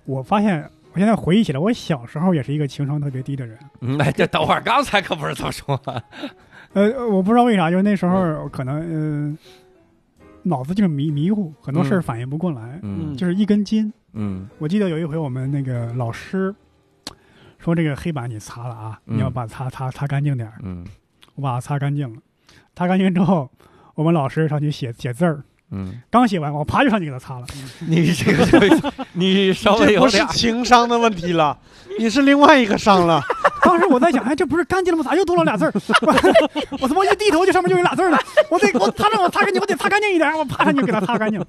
[0.04, 3.58] 我发现，我现在回忆起来，我小时候也是一个情商特别低的人。
[3.80, 6.02] 嗯，哎，这等会儿刚才可不是这么说话，
[6.72, 8.80] 呃，我不知道为啥，就是那时候可能
[9.30, 9.38] 呃
[10.42, 13.92] 脑子就是迷迷糊，很多事儿嗯反应不过来，嗯就是一根筋。
[14.14, 16.54] 嗯我记得有一回我们那个老师
[17.58, 20.54] 说这个黑板你擦了啊，嗯你要把擦擦擦干净点儿。
[20.62, 20.84] 嗯
[21.34, 22.20] 我把它擦干净了，
[22.74, 23.50] 擦干净之后，
[23.94, 27.46] 我们老师上去写写字儿，嗯，刚写完，我啪就上去给他擦了。
[27.86, 31.58] 你这个你 稍微这不是有点，情商的问题了，
[31.98, 33.22] 你是另外一个伤了。
[33.64, 35.08] 当时我在想，哎，这不是干净了吗？
[35.08, 35.72] 咋又多了俩字儿？
[36.02, 38.18] 我我他妈一低头，就上面就有俩字儿了。
[38.50, 41.40] 我得我擦让我擦干净，我得擦干净一点，我啪上去给他擦干净。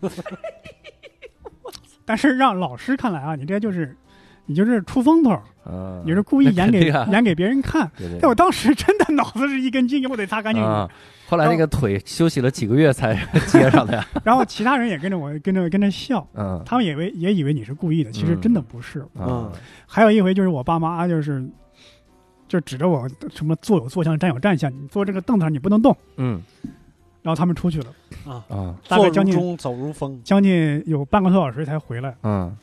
[2.05, 3.97] 但是让老师看来啊，你这就是
[4.45, 7.89] 你就是出风头，嗯，你是故意演给、演给别人看。
[7.97, 10.63] 对对但我当时真的脑子是一根筋，我得擦干净。
[11.29, 13.15] 后来那个腿休息了几个月才
[13.47, 19.03] 接上的呀， 然后其他人也跟着我跟着跟着笑，嗯他们以为也以为你是故意的，其实真的不是。
[19.15, 19.49] 嗯
[19.87, 21.43] 还有一回就是我爸妈就是
[22.47, 25.95] 就指着我什么坐有坐相，站有站相，你坐这个凳子上你不能动。
[26.17, 26.41] 嗯
[27.23, 27.87] 然后他们出去了，
[28.27, 30.19] 啊坐大概将近如钟，走如风。
[30.25, 32.13] 将近有半个多小时才回来。
[32.23, 32.53] 嗯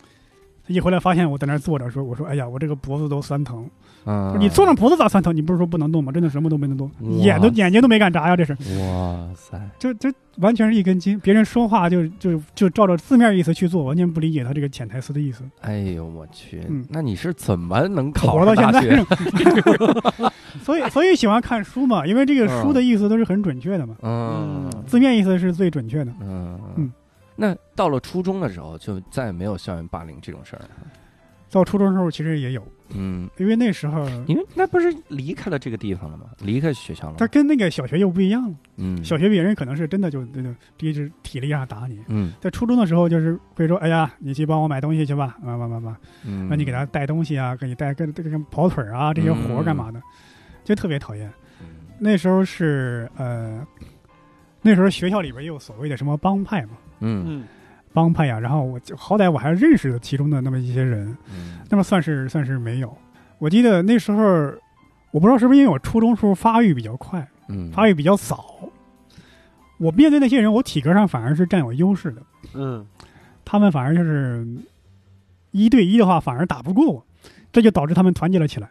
[0.70, 3.68] 一回来发现我在那儿坐着，说：“我说，哎呀，我这个脖子都酸疼。
[4.06, 5.34] 嗯，你坐上脖子咋酸疼？
[5.34, 6.10] 你不是说不能动吗？
[6.12, 8.36] 真的什么都没能动，眼都眼睛都没敢眨呀！
[8.36, 11.18] 这是，哇塞，就就完全是一根筋。
[11.20, 15.44] 别人说话就就就照着字面意思去做，完全不理解他这个潜台词的意思。
[15.60, 19.04] 哎呦我去嗯，那你是怎么能考活到大现在学？
[20.62, 26.12] 所以所以喜欢看书嘛，因为这个书的意思都是很准确的嘛，嗯字面意思是最准确的。
[26.20, 26.92] 嗯嗯
[27.40, 30.68] 那到了初中的时候，就再也没有校园霸凌这种事儿了。
[31.50, 36.26] 到初中的时候其实也有，嗯，因为那时候因为那不是离开了这个地方了吗？
[36.40, 37.16] 离开学校了吗。
[37.18, 38.56] 他跟那个小学又不一样了。
[38.76, 50.00] 嗯，小学别人可能是真的就就就第一是体力上打你，嗯在初中的时候就是会说，哎呀，你去帮我买东西去吧，啊嘛嘛嘛嘛，嗯，让你给他带东西啊，给你带跟这个跑腿啊这些活儿干嘛的。
[50.62, 51.26] 就特别讨厌。
[51.60, 51.66] 嗯
[51.98, 53.66] 那时候是呃，
[54.62, 56.70] 那时候学校里边也有所谓的什么帮派嘛，
[57.00, 57.24] 嗯。
[57.26, 57.44] 嗯。
[57.92, 61.58] 帮派呀，然后我就好歹我还认识其中的那么一些人，嗯。
[61.68, 62.96] 那么算是算是没有。
[63.38, 64.22] 我记得那时候，
[65.10, 68.70] 我不知道是不是因为我初中时候发育比较快，嗯，发育比较早，
[69.78, 72.22] 我面对那些人，我体格上反而是占有优势的，
[72.54, 72.86] 嗯。
[73.44, 74.46] 他们反而就是
[75.50, 77.04] 一对一的话，反而打不过我，
[77.50, 78.70] 这就导致他们团结了起来。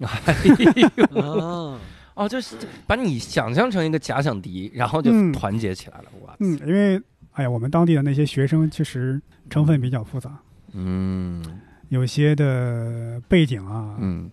[0.00, 0.34] 哎
[0.74, 1.78] 呦啊，
[2.14, 2.56] 哦，就是
[2.88, 5.30] 把你想象成一个假想敌，然后就嗯。
[5.32, 7.00] 团结起来了，哇，嗯，因为
[7.38, 10.36] 哎呀，我们当地的那些学生其实成分比较复杂，
[10.74, 11.40] 嗯
[11.88, 14.28] 有些的背景啊，嗯，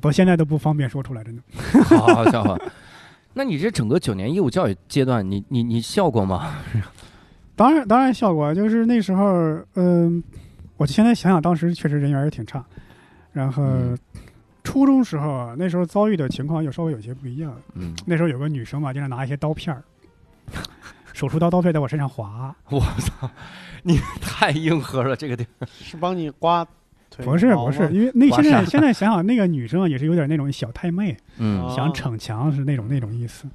[0.00, 1.42] 到现在都不方便说出来，真的。
[1.84, 2.58] 好好笑话，
[3.34, 6.56] 那你这整个九年义务教育阶段，你你你笑过吗？
[7.54, 9.26] 当然，当然笑过就是那时候，
[9.74, 10.24] 嗯、
[10.78, 12.64] 我现在想想，当时确实人缘也挺差。
[13.32, 13.98] 然后、嗯
[14.64, 17.54] 初中时候啊，那时候遭遇的情况又稍微有些不一样。
[17.74, 19.80] 嗯，那时候有个女生嘛，经常拿一些刀片儿，
[21.16, 22.54] 手术刀刀片在我身上划。
[22.68, 23.30] 我操，
[23.84, 26.62] 你太硬核了，这个地方，是帮你刮
[27.08, 33.48] 腿不是不是，因为那现在现在想想，那个女生啊也是有点那种小太妹，嗯哦想逞强是那种那种意思。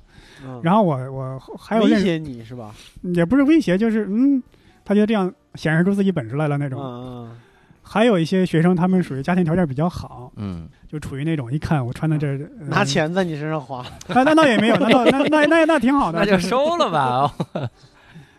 [0.44, 2.74] 嗯然后我我还有，威胁你是吧？
[3.04, 4.42] 也不是威胁，就是嗯，
[4.84, 6.82] 她觉得这样显示出自己本事来了那嗯种。
[6.82, 7.32] 嗯
[7.82, 12.38] 还有一些学生，他们属于家庭条件比较好，嗯就处于那种一看我穿的这、
[12.70, 17.32] 拿，钱在你身上花，那那倒也没有，那倒那那那那挺好的，那就收了吧。
[17.54, 17.70] 哦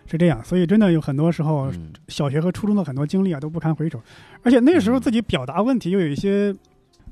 [0.07, 0.45] 是这样。
[0.45, 4.01] 所以真的有很多时候，嗯小学和初中的很多经历啊都不堪回首，
[4.43, 6.55] 而且那时候自己表达问题又有一些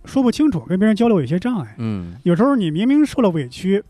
[0.04, 1.74] 说不清楚，跟别人交流有一些障碍。
[1.78, 3.82] 嗯有时候你明明受了委屈，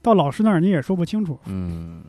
[0.00, 2.02] 到老师那儿你也说不清楚，嗯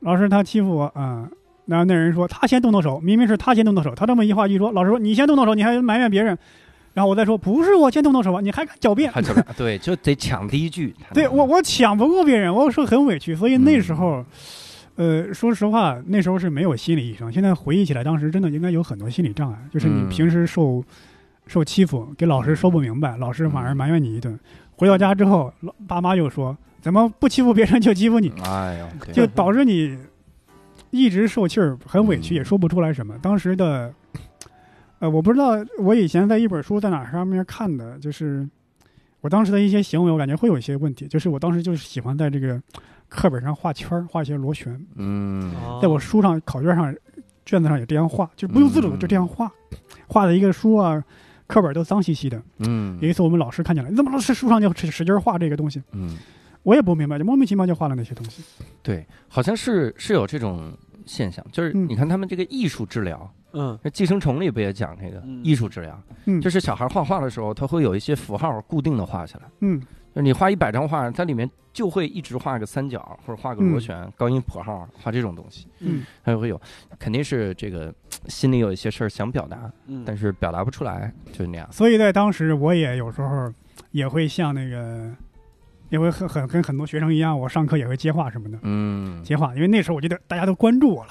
[0.00, 1.28] 老师他欺负我啊。
[1.66, 3.94] 然后那人说他先动的手，明明是他先动的手。
[3.94, 6.36] 他这么一话一说，老师说你先动的手，你还埋怨别人，
[6.92, 9.12] 然后我再说不是我先动的手吧，你还敢狡辩？
[9.56, 10.94] 对，就得抢第一句。
[11.12, 14.24] 对我，我抢不过别人，我说很委屈，所以那时候，
[14.96, 17.32] 呃，说实话，那时候是没有心理医生。
[17.32, 20.84] 现在回忆起来，当时真的应该有很多心理障碍，就是你嗯平时受、
[21.46, 24.38] 受欺负，给老师说不明白，老师反而埋怨你一顿，
[24.76, 29.96] 回到家之后，老爸妈又说怎么不欺负别人就欺负你，哎呦，就导致你
[30.94, 33.18] 一直受气儿，很委屈，嗯也说不出来什么。
[33.20, 33.92] 当时的，
[35.00, 38.48] 呃，我不知道，我以前在一本书在哪上面看的，就是
[39.20, 41.06] 我当时的一些行为，我感觉会有一些问题。
[41.06, 42.60] 就是我当时就是喜欢在这个
[43.08, 46.94] 课本上画圈儿，画一些螺旋，嗯哦在我书上、考卷上、
[47.44, 49.50] 卷子上也这样画，就不由自主的就这样画，
[50.06, 51.02] 画的一个书啊。
[51.46, 52.42] 课本都脏兮兮的。
[52.60, 55.80] 嗯有一次我们老师看见了，你怎么老师书上就使使劲画这个东西？
[55.92, 56.16] 嗯，
[56.64, 58.42] 我也不明白，就莫名其妙就画了那些东西。
[58.82, 61.86] 对，好像是是有这种现象，就是嗯。
[61.88, 63.78] 你看他们这个艺术治疗，嗯。
[63.82, 65.40] 那《寄生虫》里不也讲这个嗯。
[65.44, 66.02] 艺术治疗？
[66.24, 69.44] 嗯，就是小孩画画的时候，他会有一些符号固定的画下来。
[69.60, 69.80] 嗯。
[70.14, 76.06] 就是你画一百张画，它里面就会一直画个三角或者画个螺旋、高音谱号，画这种东西，嗯。
[76.24, 76.60] 它就会有，
[77.00, 77.92] 肯定是这个
[78.28, 81.68] 心里有一些事儿想表达，嗯，但是表达不出来，就是那样。
[81.72, 83.52] 所以在当时，我也有时候
[83.90, 85.10] 也会像那个，
[85.90, 91.10] 也会很很跟很多学生一样，我上课也会接话什么的，嗯接话，因为那时候我觉得大家都关注我了，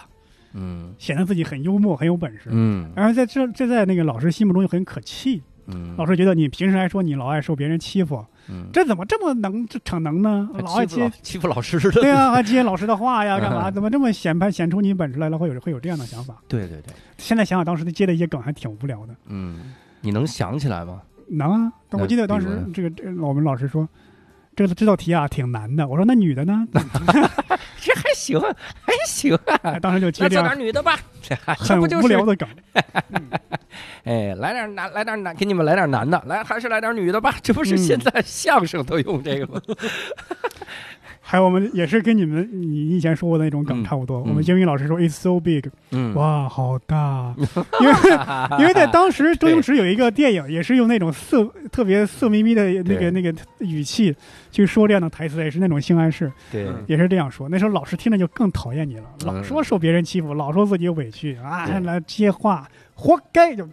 [0.54, 2.50] 嗯显得自己很幽默，很有本事。
[2.50, 10.50] 嗯然后在这这在那个老师心目中又很可气，嗯，老师觉得你平时还说你老爱受别人欺负，嗯，这怎么这么能这逞能呢？
[10.60, 13.70] 老爱接欺负老师的，对啊，还接老师的话呀， 干嘛？
[13.70, 15.38] 嗯怎么这么显摆显出你本事来了？
[15.38, 16.36] 会有会有这样的想法。
[16.48, 19.16] 对对对，现在想想当时接的一些梗还挺无聊的。
[19.28, 21.02] 嗯，你能想起来吗？
[21.30, 23.88] 能啊，但我记得当时这个这个我们老师说，
[24.56, 25.88] 这个这道题啊挺难的。
[25.88, 26.68] 我说那女的呢？
[27.80, 29.38] 这还行，还行
[29.82, 32.48] 当时就接那做这样点女的吧， 这还这很不就是无聊的梗。
[34.06, 39.62] 哎，来点男，来点男，给你们来点男的，来还是来点女的吧，这不是嗯现在相声都用这个吗？
[41.26, 43.84] 还有我们也是跟你们你以前说过的那种梗嗯。
[43.86, 44.18] 差不多。
[44.20, 44.28] 嗯。
[44.28, 47.34] 我们英语老师说 "It's so big"，嗯，哇，好大！
[47.80, 47.94] 因为
[48.60, 54.14] 因为在当时周星驰有一个电影，也是用那种色特别色眯眯的那个那个语气
[54.52, 57.48] 去说这样的台词，也是那种性暗示，对，嗯也是这样说。
[57.48, 59.28] 那时候老师听着就更讨厌你了，嗯。
[59.28, 61.80] 老说受别人欺负，老说自己委屈啊，对。
[61.80, 63.66] 来接话，活该，就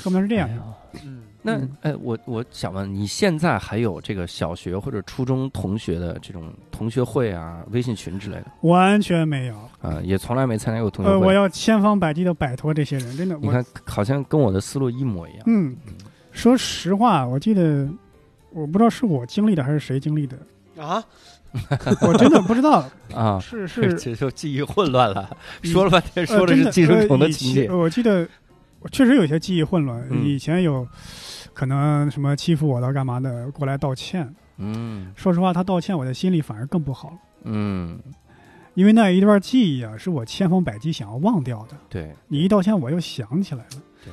[0.00, 1.00] 可能是这样哎。
[1.04, 9.54] 嗯那嗯哎，我我想问，你现在还有这个小学或者初中同学的这种同学会啊、微信群之类的完全没有。
[9.82, 10.00] 啊？
[10.02, 11.30] 也从来没参加过同学呃，我。
[11.30, 13.34] 要千方百计的摆脱这些人，真的。
[13.36, 15.42] 我你看，好像跟我的思路一模一样。
[15.46, 15.76] 嗯，
[16.32, 17.86] 说实话，我记得，
[18.50, 20.38] 我不知道是我经历的还是谁经历的，
[20.80, 21.04] 啊，
[22.00, 22.88] 我真的不知道。
[23.14, 25.28] 啊，是 是，这就记忆混乱了，
[25.62, 27.70] 嗯说了半天呃说的是寄生虫的情节。
[27.70, 28.26] 我记得
[28.80, 30.02] 我确实有些记忆混乱。
[30.10, 30.86] 嗯以前有，
[31.54, 34.30] 可能什么欺负我的干嘛的过来道歉。
[34.58, 37.98] 嗯说实话，他道歉，我的心里反而更不好了，嗯，
[38.74, 41.76] 因为那一段记忆啊，是我千方百计想要忘掉的。
[41.88, 44.12] 对，你一道歉，我又想起来了对。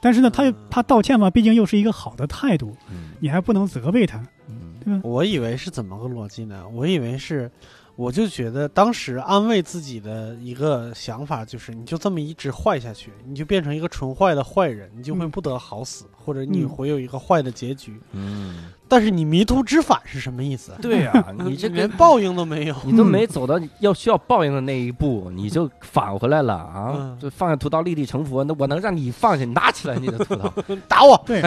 [0.00, 4.18] 但是呢，他嗯他道歉嘛，毕竟又是一个好的态度，嗯你还不能责备他，
[4.48, 5.00] 嗯对吧？
[5.04, 6.66] 我以为是怎么个逻辑呢？
[6.68, 7.50] 我以为是，
[7.96, 18.00] 我就觉得当时安慰自己的一个想法就是，你就这么一直坏下去，你就变成一个纯坏的坏人，你就会嗯不得好死，或者你嗯会有一个坏的结局。
[18.10, 20.72] 嗯，但是你迷途知返是什么意思？
[20.82, 22.74] 对呀， 你这连报应都没有。
[22.84, 26.92] 你都没走到要需要报应的那一步，你就返回来了啊！
[26.96, 29.44] 嗯就放下屠刀立地成佛，那我能让你放下？
[29.44, 30.52] 你拿起来你的屠刀，
[30.88, 31.22] 打我！
[31.24, 31.42] 对，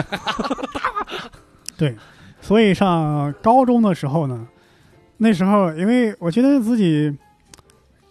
[1.76, 1.94] 对，
[2.40, 4.46] 所以上高中的时候呢，
[5.18, 7.14] 那时候因为我觉得自己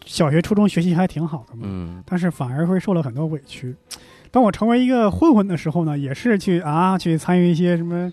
[0.05, 3.75] 小学、初中学习还挺好的嘛，嗯但是反而会受了很多委屈。
[4.29, 8.11] 当我成为一个混混的时候呢，也是去啊去参与一些什么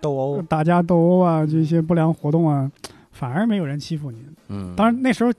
[0.00, 2.70] 斗殴，打架斗殴啊，这些不良活动啊，
[3.12, 4.24] 反而没有人欺负你。
[4.48, 5.32] 嗯，当然那时候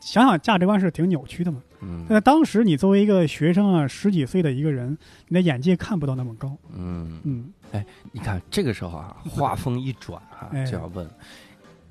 [0.00, 1.60] 想想价值观是挺扭曲的嘛。
[1.82, 4.96] 嗯那当时你作为一个学生啊，十几岁的一个人，
[5.28, 6.56] 你的眼界看不到那么高。
[6.74, 11.06] 嗯，嗯，哎你看这个时候啊， 话锋一转啊，哎就要问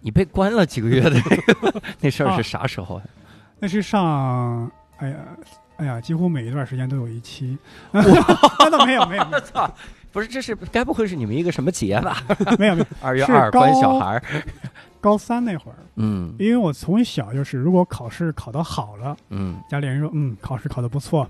[0.06, 3.06] 你被关了几个月的这个那事儿是啥时候呀？
[3.58, 5.16] 那是上，哎呀，
[5.78, 7.58] 哎呀，几乎每一段时间都有一期。
[7.92, 9.26] 那倒没有，没有，
[10.14, 12.22] 不是，这是该不会是你们一个什么节吧？
[12.60, 12.86] 没有，没有。
[13.02, 14.22] 二月二关小孩儿，
[15.02, 21.28] 高三那会儿，嗯因为我从小就是，如果考试考得好了，嗯家里人说，嗯，考试考得不错。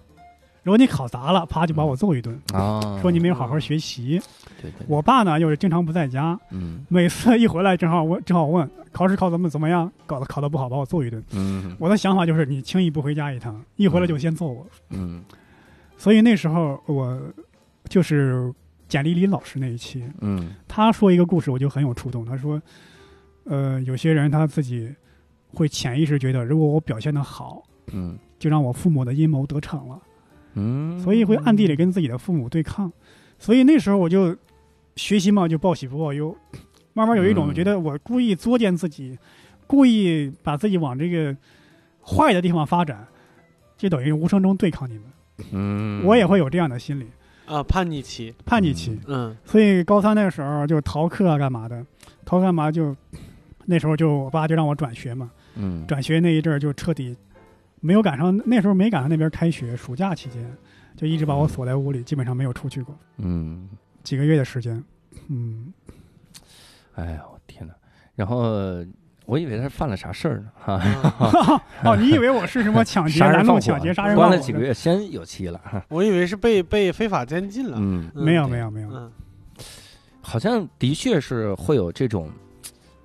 [0.66, 4.20] 如果你考砸了，啪就把我揍一顿，啊，说你没有好好学习。
[4.60, 11.24] 对对，我爸呢又是经常不在家，嗯每次一回来正好问，正好问考试考怎么怎么样，搞得考得不好，把我揍一顿。
[11.34, 14.66] 嗯我的想法就是，你轻易不回家一趟，一回来就先揍我。
[14.90, 15.24] 嗯
[15.98, 17.22] 所以那时候我
[17.88, 18.52] 就是
[18.88, 22.26] 简历里老师那一期，嗯他说一个故事，我就很有触动。
[22.26, 22.60] 他说，
[23.44, 24.92] 呃，有些人他自己
[25.54, 27.62] 会潜意识觉得，如果我表现得好，
[27.92, 30.02] 嗯就让我父母的阴谋得逞了，
[30.56, 32.92] 嗯，所以会暗地里跟自己的父母对抗。
[33.38, 34.36] 所以那时候我就
[34.96, 36.36] 学习嘛，就报喜不报忧，
[36.94, 37.54] 慢慢有一种嗯。
[37.54, 39.18] 觉得我故意作践自己，
[39.68, 41.36] 故意把自己往这个
[42.02, 43.06] 坏的地方发展，
[43.78, 45.04] 就等于无声中对抗你们。
[45.52, 47.08] 嗯，我也会有这样的心理，
[47.46, 48.98] 啊，叛逆期，叛逆期。
[49.08, 49.36] 嗯。
[49.44, 51.86] 所以高三那个时候就逃课啊，干嘛的？
[52.24, 52.96] 逃干嘛就
[53.66, 55.86] 那时候就我爸就让我转学嘛，嗯。
[55.86, 57.14] 转学那一阵儿就彻底
[57.82, 60.44] 没有赶上，那时候没赶上那边开学，暑假期间
[60.96, 63.70] 就一直把我锁在屋里，基本上没有出去过，嗯，
[64.04, 64.84] 几个月的时间。
[65.30, 65.74] 嗯，
[66.96, 67.74] 哎呀，我天哪！
[68.16, 68.84] 然后
[69.26, 74.30] 我以为他犯了啥事儿呢，哈，啊 哦，你以为我是什么抢劫、拦路抢劫、杀人关？
[74.30, 77.78] 了几个月，先有期了，哈我以为是被被非法监禁了。
[77.80, 78.90] 嗯，嗯没有，没有，没有。
[78.92, 79.12] 嗯
[80.28, 82.32] 好像的确是会有这种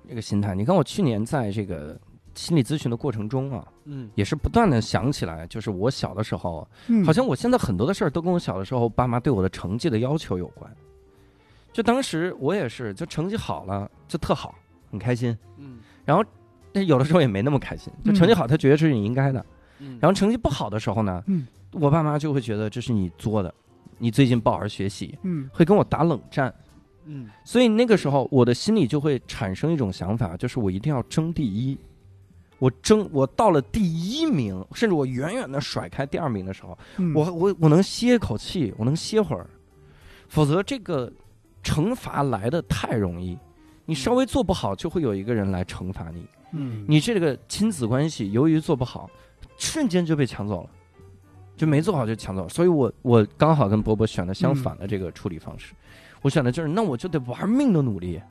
[0.09, 0.55] 这个心态。
[0.55, 1.95] 你看，我去年在这个
[2.35, 10.71] 心理咨询的过程中啊，嗯也是不断的想起来，就是我小的时候，嗯，好像我现在很多的事儿都跟我小的时候爸妈对我的成绩的要求有关。
[11.73, 14.55] 就当时我也是，就成绩好了就特好，
[14.89, 15.37] 很开心。
[15.57, 15.79] 嗯
[16.73, 19.45] 但有的时候也没那么开心，就成绩好，他觉得这是你应该的。
[19.79, 23.53] 嗯，然后成绩不好的时候呢，嗯我爸妈就会觉得这是你作的，
[23.97, 26.53] 你最近不好好学习，嗯会跟我打冷战。
[27.05, 31.77] 嗯所以那个时候，我的心里就会产生一种想法，就是我一定要争第一。
[32.61, 39.49] 我争，我到了第一名，甚至我远远的甩开第二名的时候，嗯，我我我能歇一口气，我能歇会儿，
[40.27, 41.11] 否则这个
[41.63, 43.35] 惩罚来的太容易。
[43.83, 46.23] 你稍微做不好，就会有一个人来惩罚你。
[46.51, 49.09] 嗯你这个亲子关系由于做不好，
[49.57, 50.69] 瞬间就被抢走了，
[51.57, 52.49] 就没做好就抢走了。
[52.49, 55.73] 所以我我刚好跟波波选的相反的这个处理方式，
[56.21, 58.21] 我选的就是那我就得玩命的努力，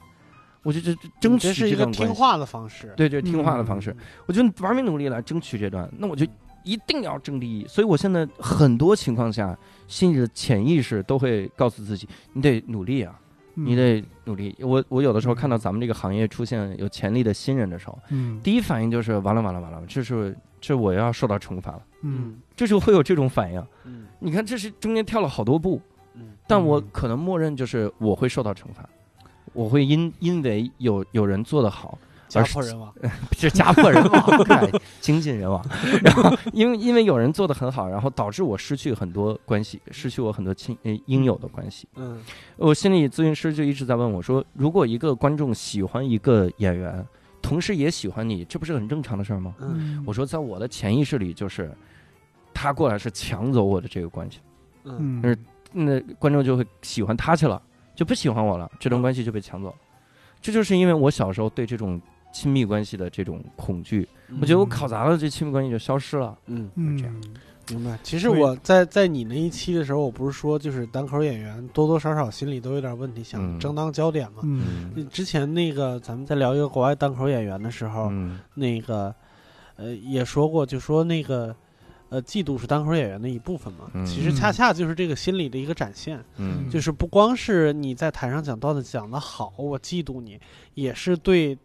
[0.62, 1.86] 我就就就争取这是一个。
[1.86, 2.92] 听话的方式。
[2.96, 3.94] 对对，听话的方式，
[4.26, 6.26] 我就玩命努力来争取这段，那我就
[6.64, 7.66] 一定要争第一。
[7.66, 9.56] 所以我现在很多情况下，
[9.88, 13.18] 心里的潜意识都会告诉自己，你得努力啊，
[13.54, 13.64] 嗯。
[13.66, 14.54] 你得努力。
[14.60, 18.40] 我我有的时候看到咱们这个行业出现有潜力的新人的时候，嗯。
[18.42, 22.38] 第一反应就是完了完了完了，这是这我要受到惩罚了，嗯。
[22.54, 23.66] 这时候会有这种反应。
[23.84, 24.06] 嗯。
[24.18, 25.80] 你看，这是中间跳了好多步，
[26.14, 26.32] 嗯。
[26.46, 28.86] 但我可能默认就是我会受到惩罚，
[29.52, 31.98] 我会因因为有有人做得好，
[32.28, 32.92] 家破人亡。
[33.36, 34.70] 是家破人亡， 哎
[35.00, 35.64] 精尽人亡。
[36.02, 41.88] 然后因为因为有人做得很好，然后导致我失去很多关系，失去我很多亲呃应有的关系。
[41.96, 42.20] 嗯
[42.56, 47.04] 我心理咨询师就一直在问我说，如果一个观众喜欢一个演员，
[47.42, 49.54] 同时也喜欢你，这不是很正常的事儿吗？
[49.60, 51.72] 嗯我说，在我的潜意识里，就是
[52.52, 54.38] 他过来是抢走我的这个关系，
[54.84, 55.36] 嗯嗯
[55.72, 57.60] 那观众就会喜欢他去了，
[57.94, 59.74] 就不喜欢我了，这段关系就被抢走。
[60.40, 62.00] 这就是因为我小时候对这种
[62.32, 64.08] 亲密关系的这种恐惧，
[64.40, 66.36] 我觉得我考砸了，这亲密关系就消失了。
[66.46, 67.14] 嗯，嗯这样
[67.68, 67.98] 明白。
[68.02, 74.42] 其实我在在你那一期的时候，我不是说就是单口演员多多少少心里都有点问题，想嗯争当焦点嘛。
[75.10, 79.14] 之前那个咱们在聊一个国外单口演员的时候，嗯那个
[79.76, 81.54] 呃也说过，就说那个
[82.10, 83.90] 呃嫉妒是单口演员的一部分嘛。
[83.94, 90.38] 嗯其实恰恰就是这个心理的一个展现，嗯，就是不光是你在台上讲段子讲的好，我嫉妒你，
[90.74, 91.56] 也是对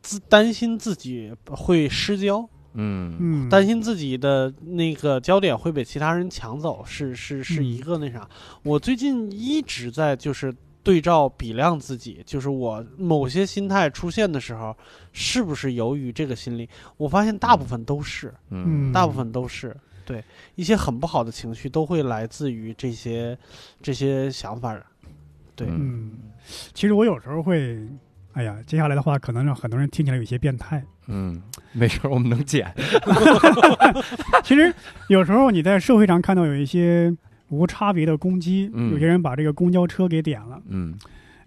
[0.00, 2.48] 自担心自己会失焦。
[2.74, 8.28] 嗯嗯，担心自己的那个焦点会被其他人抢走，是是是嗯一个那啥。
[8.62, 10.54] 我最近一直在就是
[10.88, 14.74] 对照比量自己，就是我某些心态出现的时候，
[15.12, 16.66] 是不是由于这个心理？
[16.96, 19.76] 我发现大部分都是，嗯大部分都是。
[20.06, 20.24] 对
[20.54, 23.36] 一些很不好的情绪，都会来自于这些
[23.82, 24.74] 这些想法。
[25.54, 26.10] 对嗯，
[26.72, 27.86] 其实我有时候会，
[28.32, 30.82] 哎呀，接下来的话可能让很多人听起来有些变态。
[31.08, 32.74] 嗯，没事儿，我们能剪。
[34.42, 34.74] 其实
[35.08, 37.14] 有时候你在社会上看到有一些
[37.48, 40.94] 无差别的攻击，嗯有些人把这个公交车给点了，嗯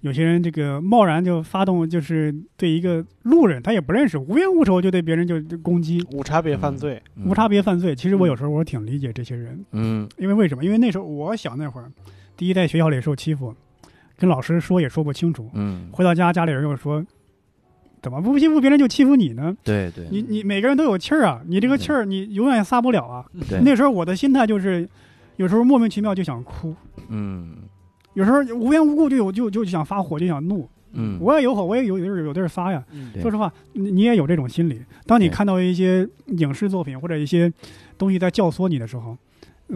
[0.02, 7.96] 有些人这个贸然就发动，就是对一个路人他也不认识，无冤无仇就对别人就就攻击，无差别犯罪，嗯无差别犯罪。
[7.96, 10.66] 其实我有时候我挺理解这些人，嗯因为为什么？
[10.66, 11.92] 因为那时候我小那会儿，
[12.36, 13.54] 第一在学校里受欺负，
[14.18, 17.06] 跟老师说也说不清楚，嗯，回到家家里人又说。
[18.02, 19.56] 怎么不欺负别人就欺负你呢？
[19.64, 23.24] 对对，你你每个人都有气儿啊，你这个气儿你永远撒不了啊。
[23.48, 24.90] 对 那时候我的心态就是，
[25.42, 26.76] 有时候莫名其妙就想哭，
[27.10, 27.58] 嗯
[28.14, 30.70] 有时候无缘无故就有就就想发火，就想怒。
[30.94, 32.84] 嗯，我也有火，我也有有地儿有地儿发呀。
[32.92, 34.80] 嗯说实话，你你也有这种心理。
[35.08, 37.52] 当你看到一些影视作品或者一些
[37.98, 39.18] 东西在教唆你的时候，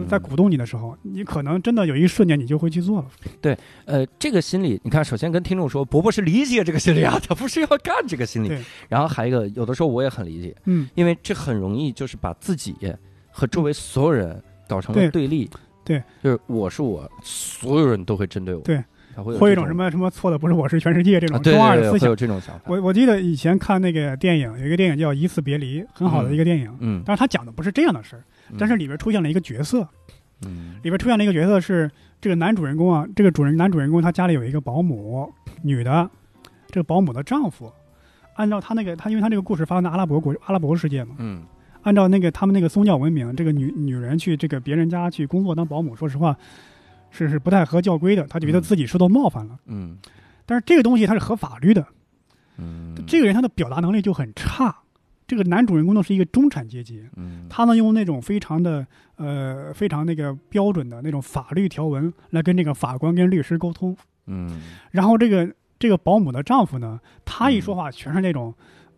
[0.06, 3.06] 在鼓动你的时候，你可能真的有一瞬间你就会去做了。
[3.40, 3.56] 对
[3.86, 8.52] 呃，这个心理，你看，首先跟听众说，伯伯是理解这个心理啊， 他不是要干这个心理。
[8.88, 12.76] 然后还有一个，有的时候我也很理解，嗯，因为这很容易就是把自己
[13.30, 15.50] 和周围所有人搞成了对对立。
[15.84, 18.60] 对，就是我是我，所有人都会针对我。
[18.62, 18.82] 对，
[19.14, 21.38] 他会有一种什么什么错的不是我是全世界这啊？
[21.38, 22.16] 种对对对，中二的思想会有。
[22.16, 22.64] 这种想法。
[22.66, 26.76] 我我记得以前看那个电影，有一个电影叫《一次别离》，很好的一个电影。
[26.80, 28.24] 嗯，但是他讲的不是这样的事儿，
[28.58, 29.86] 但是里边出现了一个角色，
[30.44, 31.88] 嗯里边出现了一个角色是
[32.20, 36.10] 这个男主人公啊，这个主人男主人公他家里有一个保姆，女的，
[36.66, 37.72] 这个保姆的丈夫，
[38.34, 41.44] 按照他那个他因为他这个故事发生在阿拉伯国阿拉伯世界嘛，嗯
[41.86, 46.36] 按照那个他们那个宗教文明，这个女女人去这个别人家去工作当保姆，说实话
[47.12, 48.62] 是是不太合教规的，他就觉得嗯。
[48.62, 49.56] 自己受到冒犯了。
[49.66, 49.96] 嗯。
[50.44, 51.86] 但是这个东西它是合法律的，
[52.58, 54.76] 嗯，这个人他的表达能力就很差。
[55.28, 57.46] 这个男主人公呢是一个中产阶级，嗯。
[57.48, 58.84] 他呢用那种非常的
[59.14, 64.60] 呃非常那个标准的那种法律条文来跟这个法官跟律师沟通，嗯。
[64.90, 68.52] 然后这个这个保姆的丈夫呢，他一说话全是那种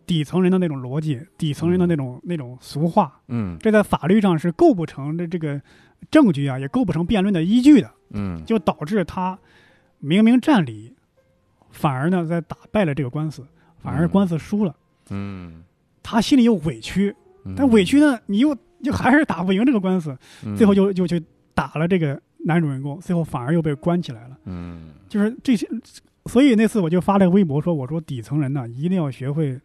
[0.09, 3.55] 底层人的那种逻辑，底层人的那种那种俗话，嗯。
[3.59, 5.61] 这在法律上是构不成的这个
[6.09, 8.43] 证据啊，也构不成辩论的依据的，嗯。
[8.43, 9.37] 就导致他
[9.99, 10.95] 明明占理，
[11.69, 13.45] 反而呢在打败了这个官司，
[13.77, 14.75] 反而官司输了，
[15.11, 15.61] 嗯，
[16.01, 17.53] 他心里又委屈，嗯。
[17.55, 20.57] 但委屈呢，你又就还是打不赢这个官司，嗯。
[20.57, 24.35] 最后就就去打了这个男主人公，最后反而又被关起来了。
[24.45, 24.89] 嗯。
[25.07, 25.69] 就是这些，
[26.25, 29.59] 所以那次我就发了个微博说，我说底层人呢一定要学会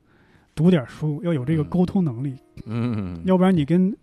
[0.55, 1.65] 读点书，要有这个嗯。
[1.65, 2.37] 沟通能力，
[2.67, 3.95] 嗯，要不然你跟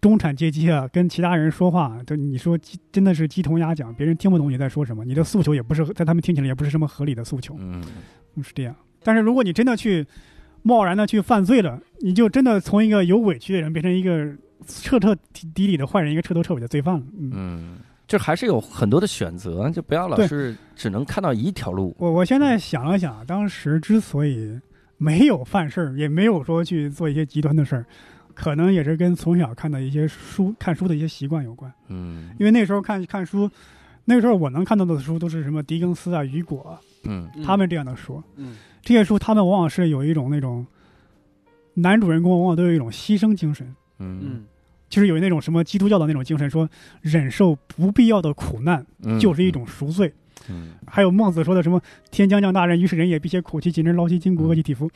[0.00, 7.82] 中产阶级啊，跟其他人说话，就你说鸡真的是鸡同鸭讲，别人听不懂你在说什么，你的诉求也不是在他们听起来也不是什么合理的诉求，嗯。
[8.36, 8.74] 嗯是这样。
[9.02, 10.04] 但是如果你真的去
[10.62, 14.26] 贸然的去犯罪了，你就真的从一个有委屈的人变成一个
[14.66, 17.02] 彻彻底底的坏人，一个彻头彻尾的罪犯了。
[17.18, 21.94] 嗯，嗯，就还是有很多的选择，就不要老是只能看到一条路。
[21.98, 24.58] 我我现在想了想，当时之所以
[25.04, 27.84] 没有犯事儿，也没有说去做一些极端的事儿，
[28.34, 31.72] 可能也是跟从小看的一些书、看书的一些习惯有关。
[31.88, 33.50] 嗯因为那时候看看书，
[34.06, 38.22] 那时候我能看到的书都是什么狄更斯啊、雨果啊嗯他们这样的书。
[38.36, 40.66] 嗯这些书他们往往是有一种那种
[41.74, 43.66] 男主人公往往都有一种牺牲精神，
[43.98, 44.44] 嗯嗯
[44.88, 46.68] 就是有那种什么基督教的那种精神，说
[47.02, 50.08] 忍受不必要的苦难嗯，就是一种赎罪。
[50.08, 50.12] 嗯
[50.86, 51.80] 还有孟子说的什么
[52.10, 54.90] “天将降大任于是人也，必先苦其心志，劳其筋骨，饿其体肤”。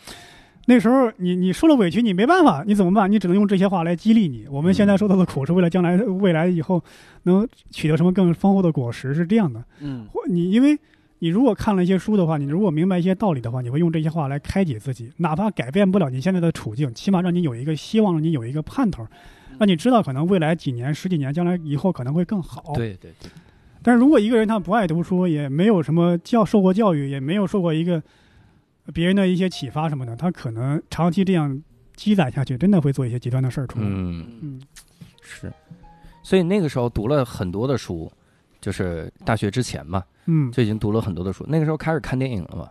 [0.67, 3.11] 那时候你你受了委屈，你没办法，你怎么办？
[3.11, 4.47] 你只能用这些话来激励你。
[4.51, 6.85] 我们现在受到的苦是为了将来未来以后
[7.23, 9.65] 能取得什么更丰厚的果实，是这样的。
[9.81, 10.79] 嗯或你因为
[11.21, 19.07] 你如果看了一些书的话，你如果明白一些道理的话，你会用这些话来开解自己，哪怕改变不了你现在的处境，起码让你有一个希望，让你有一个盼头，
[19.59, 23.31] 让你知道可能未来几年、十几年，将来以后可能会更好。，对对对，
[23.83, 28.03] 但是如果一个人他不爱读书，也没有什么教受过教育，也没有受过一个
[28.93, 31.63] 别人的一些启发什么的，他可能长期这样
[31.95, 33.87] 积攒下去，真的会做一些极端的事儿出来。
[33.89, 34.61] 嗯，嗯，
[35.21, 35.53] 是。
[36.23, 38.11] 所以那个时候读了很多的书，
[38.61, 41.45] 就是大学之前嘛，嗯，就已经读了很多的书。
[41.49, 42.69] 那个时候开始看电影了嘛？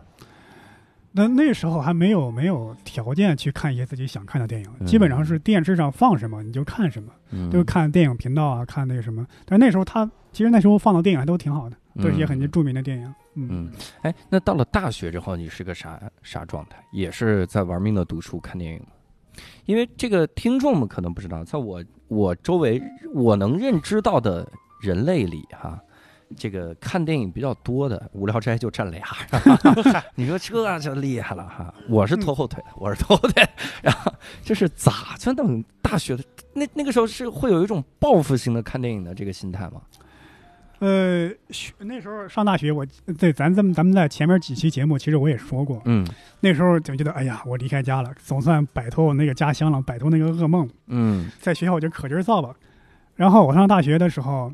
[1.10, 9.26] 那那时候还没有没有条件去看一些自己想看的电影，嗯基本上是电视上放什么你就看什么，嗯，就看电影频道啊，看那个什么。
[9.44, 13.12] 但是那时候他其实那时候放的电影还都挺好的，都是一些很著名的电影。
[13.34, 13.72] 嗯，嗯，
[14.02, 16.80] 哎，那到了大学之后，你是个啥啥状态？
[16.92, 18.86] 也是在玩命的读书看电影吗？
[19.64, 22.80] 因为这个听众们可能不知道，在我我周围
[23.12, 24.48] 我能认知到的
[24.80, 25.76] 人类里哈、
[26.36, 29.04] 这个看电影比较多的，《无聊斋》就占俩。
[30.14, 31.74] 你说这就厉害了哈！
[31.88, 33.44] 我是拖后腿的，我是拖后腿。
[33.82, 36.22] 然后就是咋就等大学的
[36.52, 39.82] 那那个时候是会有一种报复性的看电影的这个心态吗？
[40.80, 42.86] 呃，学那时候上大学，我
[43.18, 46.06] 对咱咱们咱们在前面几期节目，其实我也说过，嗯
[46.40, 52.54] 那时候就觉得，哎呀，我离开家了，总算摆脱我那个家乡了，摆脱那个噩梦，嗯在学校我就可劲儿造吧。
[53.16, 54.52] 然后我上大学的时候，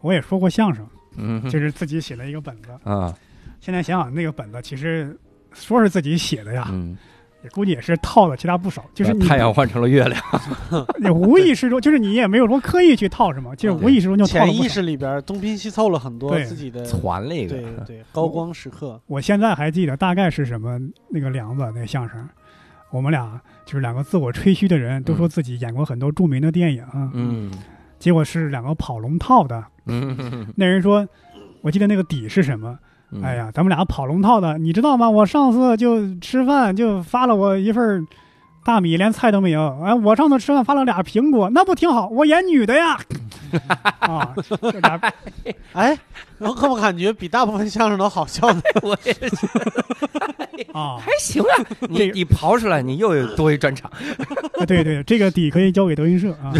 [0.00, 2.68] 我也说过相声，嗯，就是自己写了一个本子。
[2.84, 3.14] 啊
[3.60, 5.16] 现在想想，那个本子其实
[5.52, 6.98] 说是自己写的呀，嗯，
[7.42, 8.84] 也估计也是套了其他不少。
[8.94, 10.22] 就是太阳换成了月亮。
[11.00, 14.54] 你无意识中，就是你也没有说刻意去套什么，就是无意识中就套了不少。
[14.54, 19.00] 潜意识里边东拼西凑了很多对自己的 传了一个， 对对高光时刻。
[19.06, 20.78] 我现在还记得大概是什么
[21.08, 22.28] 那个梁子那相声，
[22.90, 26.84] 我们俩就是两个自我吹嘘的人，都说自己演过很多著名的电影，
[27.14, 27.50] 嗯
[27.98, 29.64] 结果是两个跑龙套的。
[29.86, 31.06] 嗯，那人说，
[31.60, 32.76] 我记得那个底是什么？
[33.12, 35.08] 嗯哎，呀，咱们俩跑龙套的，你知道吗？
[35.08, 38.06] 我上次就吃饭就发了我一份
[38.64, 39.78] 大米，连菜都没有。
[39.84, 42.08] 哎，我上次吃饭发了俩苹果，那不挺好？
[42.08, 42.98] 我演女的呀。
[44.00, 44.98] 啊，这俩
[45.74, 45.98] 哎，
[46.38, 48.62] 我怎么感觉比大部分相声都好笑呢？
[48.82, 49.46] 我也是
[50.72, 53.90] 啊， 还行啊，你你刨出来，你又有多一专场。
[53.90, 56.52] 啊对对，这个底可以交给德云社啊。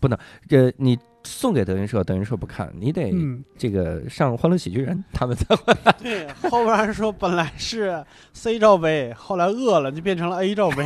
[0.00, 0.98] 不能这你
[1.36, 10.82] 送给德云社，德云社不看，你得嗯，这个上《欢乐喜剧人》，他们才会 对，后边还说本来是 C 罩杯，后来饿了就变成了 A 罩杯。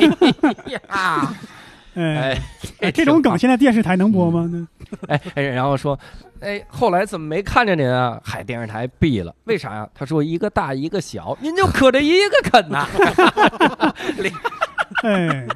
[0.72, 0.80] 呀，
[1.94, 2.42] 哎，哎
[2.80, 4.50] 哎这种梗现在电视台能播吗？
[4.50, 4.66] 那
[5.14, 5.98] 哎哎，然后说，
[6.40, 8.18] 哎，后来怎么没看着您啊？
[8.24, 9.86] 海电视台闭了，为啥呀？
[9.94, 12.88] 他说一个大一个小，您就可着一个啃呐。
[15.04, 15.46] 哎，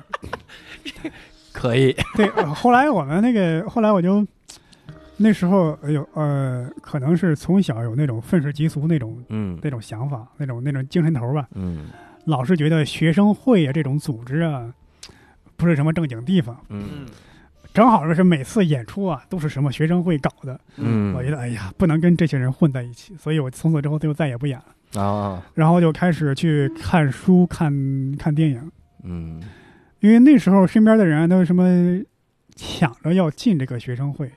[1.53, 4.27] 可以， 对，呃后来我们那个，后来我就
[5.17, 9.59] 那时候哎呦呃，可能是从小有那种愤世嫉俗那种嗯。
[9.63, 11.87] 那种想法，那种那种精神头吧，嗯。
[12.27, 14.73] 老是觉得学生会啊这种组织啊，
[15.57, 16.57] 不是什么正经地方。
[16.69, 17.07] 嗯。
[17.73, 24.59] 正好就是每次演出啊，都是什么学生会搞的，嗯，我觉得哎呀，不能跟这些人混在一起，所以我从此之后就再也不演
[24.95, 27.73] 了，啊，然后就开始去看书、看
[28.19, 28.73] 看电影，
[29.05, 29.41] 嗯
[30.01, 32.03] 因为那时候身边的人都什么
[32.57, 34.31] 抢着要进这个学生会，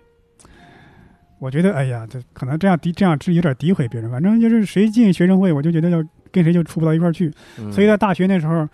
[1.40, 8.68] 我觉得哎呀，这可能这样诋这样是有点诋毁别人，反正就是谁进学生会，我就觉得要跟谁就处不到一块儿去，嗯，所以在大学那时候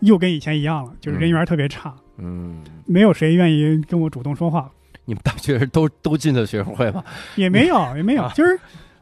[0.00, 4.70] 又跟以前一样了，就是人缘特别差，嗯，没有谁愿意跟我主动说话，
[5.04, 7.04] 你们大学都都进的学生会吗？
[7.36, 8.58] 也没有 也没有啊，就是，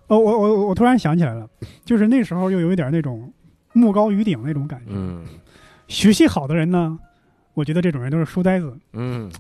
[0.06, 1.48] 哦，我我我突然想起来了，
[1.84, 3.30] 就是那时候又有一点那种
[3.72, 5.24] 目高于顶那种感觉，嗯。
[5.88, 6.98] 学习好的人呢，
[7.58, 8.72] 我觉得这种人都是书呆子。
[8.92, 9.30] 嗯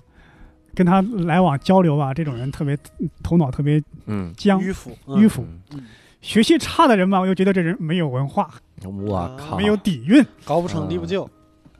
[0.74, 2.76] 跟他来往交流吧，这种人特别
[3.22, 5.44] 头脑特别嗯，僵迂腐，迂腐。
[5.72, 5.80] 嗯
[6.20, 8.50] 学习差的人吧，我又觉得这人没有文化，
[8.84, 11.28] 我靠，没有底蕴，高不成低不就。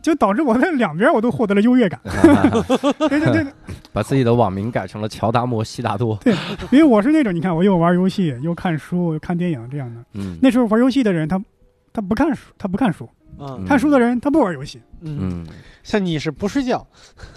[0.01, 2.01] 就导致我在两边我都获得了优越感。
[3.11, 3.47] 对对对，
[3.93, 6.16] 把自己的网名改成了乔达摩悉达多。
[6.22, 6.32] 对
[6.70, 10.01] 因为我是那种你看，我又玩游戏，又看书，又看电影这样的。
[10.14, 11.43] 嗯那时候玩游戏的人，他
[11.93, 13.07] 他不看书，他不看书；
[13.39, 13.64] 嗯。
[13.66, 14.80] 看书的人，他不玩游戏。
[15.01, 15.47] 嗯，嗯，
[15.82, 16.86] 像你是不睡觉，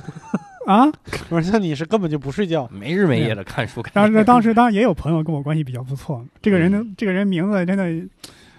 [0.67, 0.85] 啊。
[1.29, 2.67] 我说像你是根本就不睡觉。
[2.71, 4.11] 没日没夜的看书看当。
[4.11, 7.85] 时当时当然也有朋友跟我关系比较不错，这个人的这个人名字真的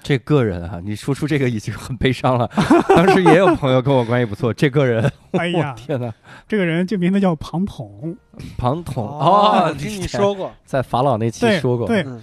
[0.02, 2.50] 这个人啊，你说出这个已经很悲伤了。
[2.94, 6.12] 当时也有朋友跟我关系不错，这个人，我哎呀，天哪，
[6.48, 8.16] 这个人这名字叫庞统，
[8.58, 10.52] 庞统哦，哦，听你说过。
[10.64, 12.02] 在法老那期对说过，对。
[12.02, 12.22] 嗯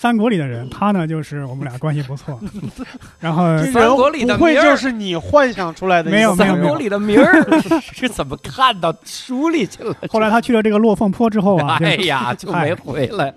[0.00, 2.40] 三国里的人，他呢就是我们俩关系不错，
[3.20, 7.60] 然后三国里的人不会名儿就是你幻想出来的没有没有三国里的名儿
[7.92, 9.94] 是怎么看到书里去了？
[10.08, 13.34] 后来他去了这个落凤坡之后啊， 哎呀，就没回来。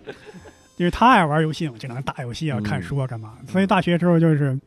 [0.77, 4.57] 因为他爱玩游戏嘛，经常打游戏啊、嗯看书啊、干嘛，所以大学时候就是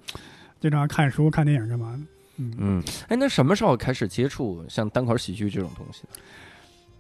[0.61, 1.99] 经常看书、看电影干嘛。
[2.37, 6.09] 嗯，嗯，哎，那什么时候开始接触像单口喜剧这种东西的？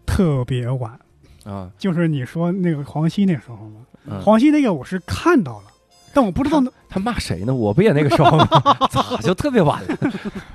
[0.06, 0.98] 特别晚，
[1.44, 5.64] 啊，就是你说那个黄西那时候嘛，嗯黄西那个我是看到了，
[6.12, 7.54] 但我不知道那他骂谁呢？
[7.54, 8.46] 我不也那个时候吗？
[8.90, 9.96] 咋就特别晚了？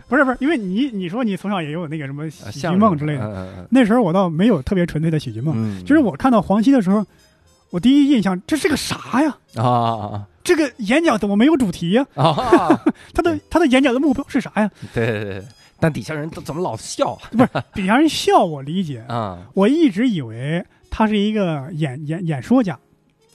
[0.07, 7.05] 不是不是，因为你你说你从小也有那个什么喜剧梦之类的，那时候我倒没有特别纯粹的喜剧梦，嗯，就是我看到黄西的时候，
[7.69, 9.37] 我第一印象这是个啥呀？
[9.55, 12.03] 啊啊这个演讲怎么没有主题呀？
[12.15, 12.81] 啊啊！
[13.13, 14.71] 他的他的演讲的目标是啥呀？
[14.91, 15.43] 对对对，
[15.79, 17.15] 但底下人都怎么老笑
[17.75, 19.37] 底下人笑我理解， 啊？
[19.53, 22.77] 我一直以为他是一个演演演说家，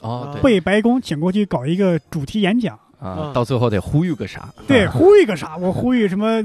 [0.01, 4.49] 哦，对被白宫请过去搞一个主题演讲，啊，到最后得呼吁个啥？
[4.67, 5.57] 对，啊呼吁个啥？
[5.57, 6.43] 我呼吁什么？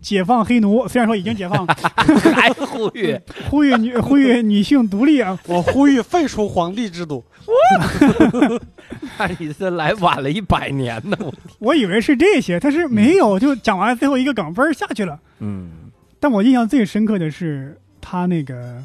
[0.00, 1.64] 解放黑奴，虽然说已经解放，
[2.34, 3.16] 还呼吁，
[3.48, 5.38] 呼吁女呼吁女性独立啊！
[5.46, 7.24] 我呼吁废除皇帝制度。
[9.16, 11.16] 那你这来晚了一百年呢？
[11.20, 15.16] 我我以为是这些，但是没有，就讲完最后一个梗分下去了。
[15.38, 15.70] 嗯
[16.18, 18.82] 但我印象最深刻的是他那个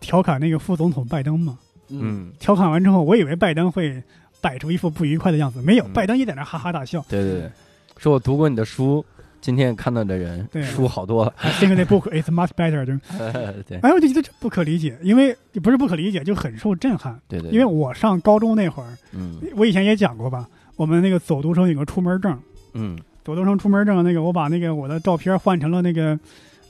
[0.00, 1.58] 调侃那个副总统拜登嘛，
[1.88, 4.02] 嗯，调侃完之后，我以为拜登会
[4.40, 5.92] 摆出一副不愉快的样子，没有，嗯。
[5.92, 7.04] 拜登也在那哈哈大笑。
[7.08, 7.50] 对对对，
[7.98, 9.04] 说我读过你的书，
[9.40, 10.62] 今天看到的人对。
[10.62, 11.32] 书好多了。
[11.38, 12.92] I think the book is much better 就。
[13.68, 13.78] 对。
[13.78, 17.18] 哎，我就觉得这不可理解，因为不是不可理解，就很受震撼。
[17.28, 19.38] 对对，因为我上高中那会儿，嗯。
[19.56, 22.38] 我以前也讲过吧，我们那个走读生有个出门证，
[22.74, 22.98] 嗯。
[23.24, 26.18] 走读生出门证那个，我把那个我的照片换成了那个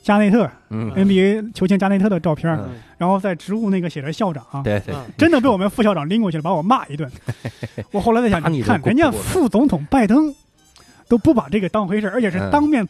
[0.05, 2.69] 加内特嗯，NBA 球星加内特的照片，嗯。
[2.99, 5.03] 然后在职务那个写着校长，对对，嗯。
[5.17, 7.11] 真的被我们副校长拎过去了，把我骂一顿。
[7.91, 10.33] 我后来在想，你看人家副总统拜登
[11.09, 12.51] 都不把这个当回事儿，而且是嗯。
[12.51, 12.87] 当面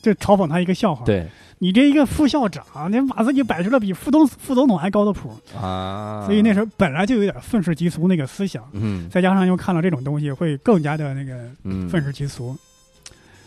[0.00, 1.04] 就嘲讽他一个笑话。
[1.04, 1.26] 对。
[1.58, 9.08] 你这一个副校长，你把自己摆出了比副总副总统还高的谱，啊，所以那时候本来就有点愤世嫉俗那个思想，嗯。
[9.10, 11.88] 再加上又看了这种东西，会更加的那个嗯。
[11.88, 12.56] 愤世嫉俗。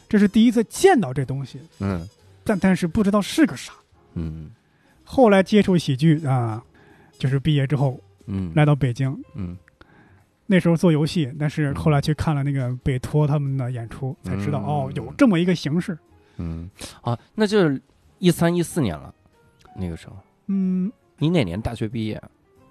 [0.07, 2.07] 这是第一次见到这东西，嗯
[2.45, 3.73] 但但是不知道是个啥。
[4.13, 4.49] 嗯
[5.03, 6.63] 后来接触喜剧啊，
[7.17, 9.57] 就是毕业之后嗯来到北京，嗯
[10.45, 15.97] 那时候做游戏，但是后来去看了那个北托他们的演出，才知道、嗯哦，有这么一个形式。
[16.37, 16.69] 嗯
[17.01, 17.81] 啊，那就是
[18.19, 19.13] 一三一四年了，
[19.75, 20.15] 那个时候
[20.47, 22.21] 嗯，你哪年大学毕业？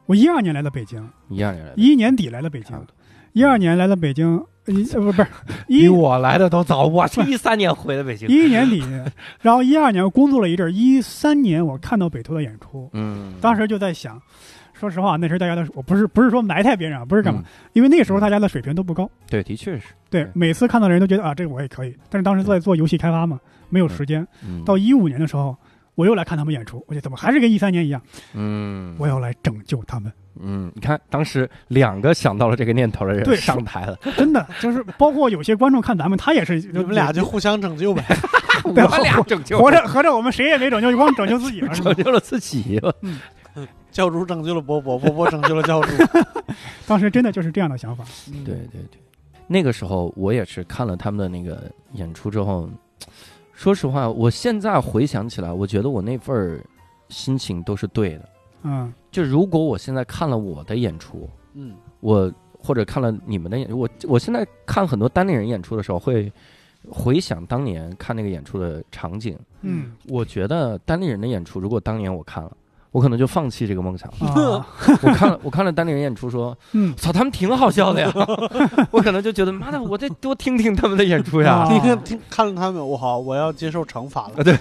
[0.07, 2.87] 我一二年来的北京，一二年来的，一一年底来的北京。
[3.33, 5.27] 一二年来的北京，一呃不不是
[5.67, 8.29] 比一我来的都早，我是一三年回的北京。
[8.29, 8.83] 一一年底，
[9.41, 14.21] 然后一二年我工作了一阵儿，一三年我看到北托的演出，嗯，当时就在想，
[14.73, 19.89] 说实话，那时候大家的我不是不是说埋汰别人啊，不是干嘛，嗯因为那时候大家的水平都不高，对，的确是。
[20.09, 23.39] 对对，每次看到的人都觉得啊，这个我也可以，但是当时在做游戏开发嘛，
[23.69, 24.27] 没有时间。
[24.47, 25.55] 嗯，到一五年的时候，
[25.95, 28.01] 我又来看他们演出，我觉得怎么还是跟一三年一样，
[28.35, 30.13] 嗯，我要来拯救他们。
[30.41, 38.05] 嗯，你看当时两个想到了这个念头的人对上台了，真的就是，包括有些观众看咱们，他也是你们俩就互相拯救呗。
[38.65, 41.95] 我对俩拯救合着合着我们谁也没拯救，就光拯救自己了，拯？
[41.95, 42.95] 救了自己了。
[43.91, 45.93] 教主拯救了波波，波波拯救了教主。
[46.87, 48.05] 当时真的就是这样的想法。
[48.45, 49.01] 对对对，
[49.47, 52.69] 那个时候我也是看了他们的那个演出之后，
[53.65, 56.63] 说实话，我现在回想起来，我觉得我那份儿
[57.09, 58.29] 心情都是对的。
[58.63, 66.31] 嗯就如果我现在看了我的演出，嗯我或者看了你们的演，我我现在看很多单立人演出的时候，会
[66.91, 69.35] 回想当年看那个演出的场景。
[69.63, 72.55] 嗯我觉得单立人的演出，如果当年我看了，
[72.95, 74.29] 我可能就放弃这个梦想了。
[74.29, 74.67] 啊
[75.03, 78.09] 我看了，我看了单立人演出，说嗯，操，他们挺好笑的呀。
[78.93, 81.55] 我可能就觉得，妈的，我得多听听他们的演出呀。
[81.55, 84.45] 啊 听听听，看了他们，我好，我要接受惩罚了。
[84.45, 84.55] 对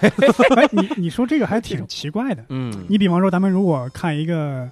[0.57, 2.43] 哎，你你说这个还挺奇怪的。
[2.49, 4.67] 嗯你比方说，咱们如果看一个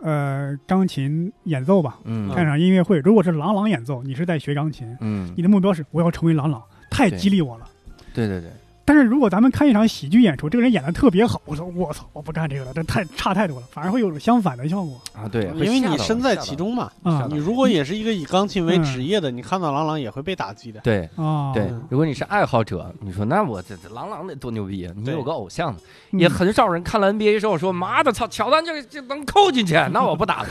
[0.00, 7.66] 呃钢琴演奏吧，嗯看场音乐会，如果是郎朗演奏，你是在学钢琴，嗯你，的目标是我要成为郎朗，太激励我了。
[8.14, 8.48] 对对对，
[8.86, 16.56] 但是如果咱们看一场喜剧演出，这个人演的特别好，我说我操，我不干这个了，这太差太多了，反而会有相反的效果啊对，因为你身在其。
[16.56, 16.90] 中嘛。
[17.02, 20.80] 啊你如果也是一个以钢琴为职业的，你看到郎朗也会被打击的。
[20.80, 21.52] 对啊。
[21.52, 24.92] 对嗯，如果你是爱好者，你说那我这这郎朗得多牛逼啊！
[24.96, 25.76] 你对有个偶像
[26.12, 30.48] 也很少人看了 NBA 之后说妈的操，乔丹这个这能扣进去，那我不打了。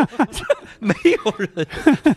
[0.78, 1.66] 没有人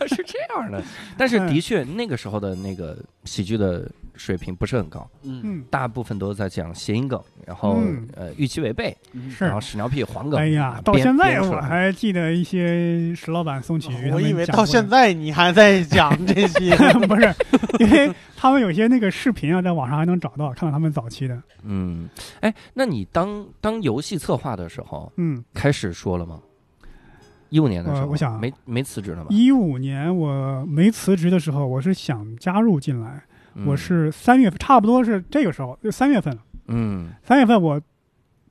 [0.08, 0.82] 是这样的，
[1.18, 10.40] 但是的确那个时候的那个喜剧的水平不是很高，嗯嗯大部分都在讲谐音梗，然后嗯呃预期违背，嗯是然后屎尿屁黄梗。
[10.40, 16.76] 哎呀，到现在我还记得一些石老板、宋启瑜我以为到现在你还在讲这些。
[17.08, 17.34] 不是，
[17.80, 21.42] 因为他们有些那个视频啊，在网上还能找到，看到他们早期的。
[21.64, 22.10] 嗯，
[22.42, 26.40] 哎，那你当当游戏策划的时候嗯，开始说了吗？
[27.50, 29.28] 一五年的时候，呃我想没没辞职了吧？
[29.32, 33.29] 一五年我没辞职的时候，我是想加入进来，嗯
[33.66, 36.36] 我是三月份，差不多是这个时候，就三月份。
[36.36, 36.41] 了。
[36.68, 37.12] 嗯。
[37.24, 37.82] 三月份我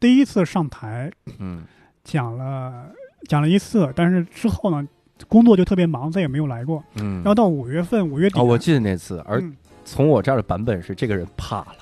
[0.00, 1.62] 第一次上台嗯。
[2.04, 2.90] 讲了
[3.28, 4.86] 讲了一次，但是之后呢，
[5.26, 6.82] 工作就特别忙，再也没有来过。
[6.96, 7.16] 嗯。
[7.16, 9.56] 然后到五月份，五月底哦，我记得那次，而嗯
[9.90, 11.76] 从我这儿的版本是这个人怕了，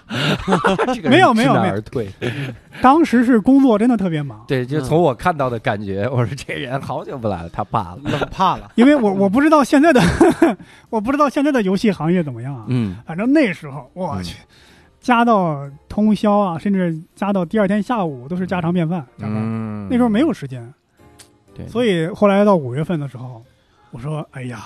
[0.94, 2.08] 这个没有没有没有而退。
[2.80, 7.98] 当时是工作真的特别忙，对，就嗯从我看到的感觉，我说这人好久不来了，他怕了。
[8.04, 8.70] 冷怕了。
[8.76, 10.00] 因为我我不知道现在的
[10.88, 12.64] 我不知道现在的游戏行业怎么样啊。
[12.68, 14.36] 嗯反正那时候我去，
[15.00, 19.04] 加到通宵啊，甚至加到第二天下午都是家常便饭。
[19.18, 20.72] 嗯，那时候没有时间，
[21.54, 23.42] 对，所以后来到五月份的时候，
[23.90, 24.60] 我说：“哎呀，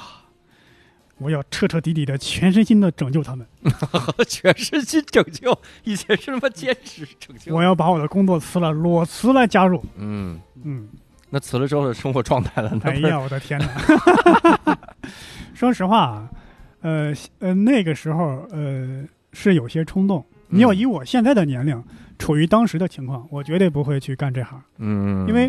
[1.20, 3.46] 我要彻彻底底的、全身心的拯救他们，
[4.26, 7.54] 全身心拯救，以前是他妈兼职拯救。
[7.54, 9.84] 我要把我的工作辞了，裸辞来加入。
[9.96, 10.88] 嗯，”嗯，
[11.28, 14.78] 那辞了之后的生活状态了，哎呀，我的天哪！
[15.54, 16.28] 说实话啊，
[16.80, 20.24] 呃呃，那个时候呃是有些冲动。
[20.52, 21.80] 你要以我现在的年龄，
[22.18, 24.60] 处于当时的情况，我绝对不会去干这行。
[24.78, 25.48] 嗯，因为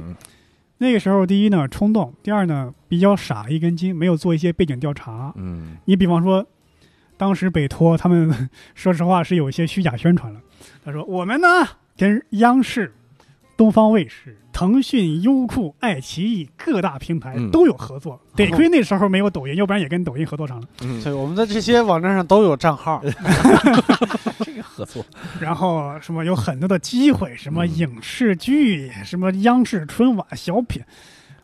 [0.82, 5.32] 那个时候，第一呢冲动，第二呢比较傻一根筋，没有做一些背景调查。
[5.36, 6.44] 嗯你比方说，
[7.18, 10.42] 当时北托他们 说实话是有一些虚假宣传了。
[10.84, 11.48] 他说我们呢
[11.96, 12.92] 跟央视、
[13.62, 17.52] 东方卫视、腾讯、优酷、爱奇艺各大平台嗯。
[17.52, 20.68] 都有合作，得亏那时候没有抖音，要不然也跟抖音合作上了。
[20.82, 23.00] 嗯，对，我们在这些网站上都有账号。
[24.44, 25.06] 这个合作，
[25.40, 27.78] 然后什么有很多的机会，什么嗯。
[27.78, 30.82] 影视剧，什么央视春晚小品，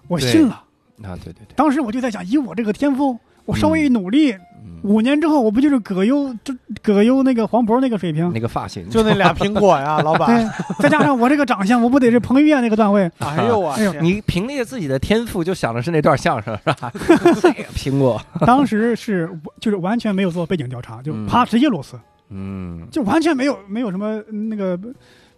[0.07, 0.63] 我信了。
[1.03, 4.41] 啊，对对对，当时我就在想，以我这个天赋，我稍微一努力，嗯，
[4.84, 8.32] 五年之后我不就是葛优，就葛优那个黄渤那个水平？
[8.34, 10.28] 那个发型就那俩苹果呀， 老板。
[10.28, 13.09] 对，再加上我这个长相，我不得是彭于晏那个段位？
[13.20, 13.93] 哎呦我哎呦！
[14.01, 16.91] 你凭借自己的天赋就想的是那段相声是吧？
[17.41, 21.99] 这个苹果，当时是就是完全没有做背景调查，就嗯啪直接裸辞，
[22.30, 24.80] 嗯就完全没有没有什么那个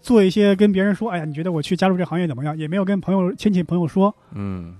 [0.01, 2.57] 做一些跟别人说，哎呀，你觉得我去加入这行业怎么样？
[2.57, 4.75] 也没有跟朋友亲戚朋友说，嗯，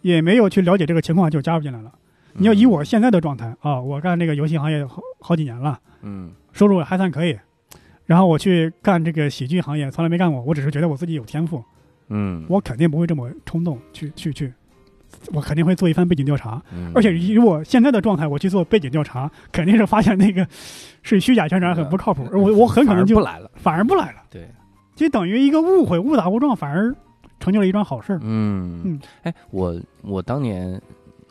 [0.00, 1.92] 也没有去了解这个情况就加入进来了。
[2.36, 7.38] 你要以我现在的状态啊，我干这个游戏行业好好几年了，嗯收入还算可以。
[8.06, 11.64] 然后我去干这个喜剧行业，从来没干过，我只是觉得我自己有天赋，
[12.08, 14.52] 嗯，我肯定不会这么冲动去去去，
[15.32, 16.62] 我肯定会做一番背景调查。
[16.72, 20.46] 嗯而且以我现在的状态，我去做背景调查，肯定是发现那个
[21.02, 22.28] 是虚假宣传，很不靠谱。
[22.30, 24.46] 而我我很可能就不来了，反而不来了，对，
[24.94, 26.94] 就等于一个误会，误打误撞，反而
[27.40, 28.18] 成就了一桩好事儿。
[28.22, 30.78] 嗯嗯，哎，我我当年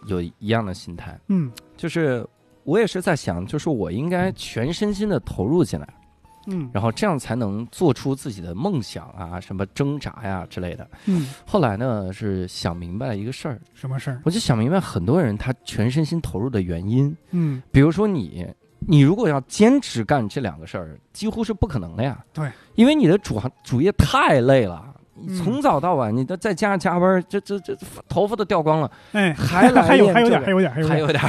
[0.06, 1.52] 有一样的心态，嗯。
[1.76, 2.26] 就是
[2.64, 5.88] 我也是在想，就是我应该全身心的投入进来，
[6.48, 6.70] 嗯。
[6.74, 10.88] 然后这样才能做出自己的梦想啊，什么挣扎呀之类的。
[11.06, 14.22] 嗯，后来呢，是想明白了一个事儿，什么事儿？
[14.24, 17.62] 我就想明白很多人他全身心投入的原因，嗯。
[17.72, 18.48] 比如说你。
[18.86, 22.22] 你如果要坚持干这两个事儿，几乎是不可能的呀。
[22.34, 24.93] 对，因为你的主行主业太累了，
[25.38, 27.76] 从早到晚，你都在家加班，这这这
[28.08, 31.20] 头发都掉光了，哎，还来还有还有点，还有点，还有点，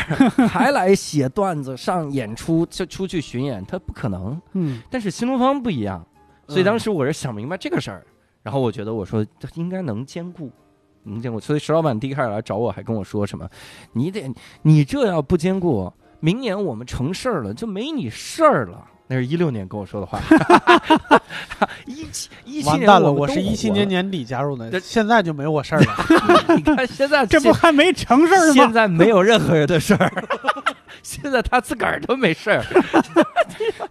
[0.49, 4.41] 还 来写段子、上演出，就出去巡演，他不可能。
[4.53, 4.83] 嗯。
[4.91, 6.05] 但是新东方不一样，
[6.49, 8.05] 所以当时我是想明白这个事儿，
[8.43, 10.51] 然后我觉得我说这应该能兼顾，
[11.05, 11.39] 能兼顾。
[11.39, 13.49] 所以石老板第一开始来找我，还跟我说什么，
[13.93, 14.33] 你得
[14.63, 18.87] 你这要不兼顾，明年我们成事儿了就没你事儿了。
[19.15, 20.21] 那是一六年跟我说的话，
[21.87, 25.95] 一七一七年完蛋了，我我是一七，年年底加入的，现在就没我事儿了。
[26.57, 28.73] 你看现在这不还没成事儿吗现？
[28.73, 30.13] 在没有任何人的事儿，
[31.05, 32.65] 现在他自个儿都没事儿。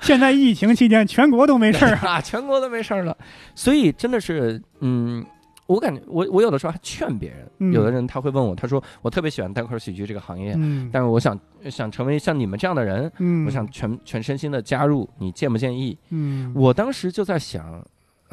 [0.02, 1.96] 现在疫情期间，全国都没事儿。
[2.06, 3.16] 啊，全国都没事儿了，
[3.56, 5.26] 所以真的是，嗯，
[5.66, 11.40] 我感觉我我有的时候还劝别人，嗯有的人他会问我，他说我特别喜欢单口喜剧这个行业，嗯但是我想
[11.70, 15.98] 想成为像你们这样的人，嗯，我想全全身心的加入，你建不建议？
[16.10, 17.86] 嗯，我当时就在想。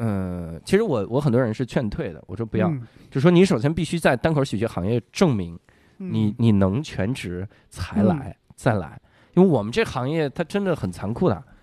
[0.03, 5.53] 嗯，其实我我很多人是劝退的，我说不要，嗯就说你首先必须在单口喜剧行业证明
[5.97, 8.99] 你嗯你能全职才来、再来，
[9.35, 11.53] 因为我们这行业它真的很残酷的，嗯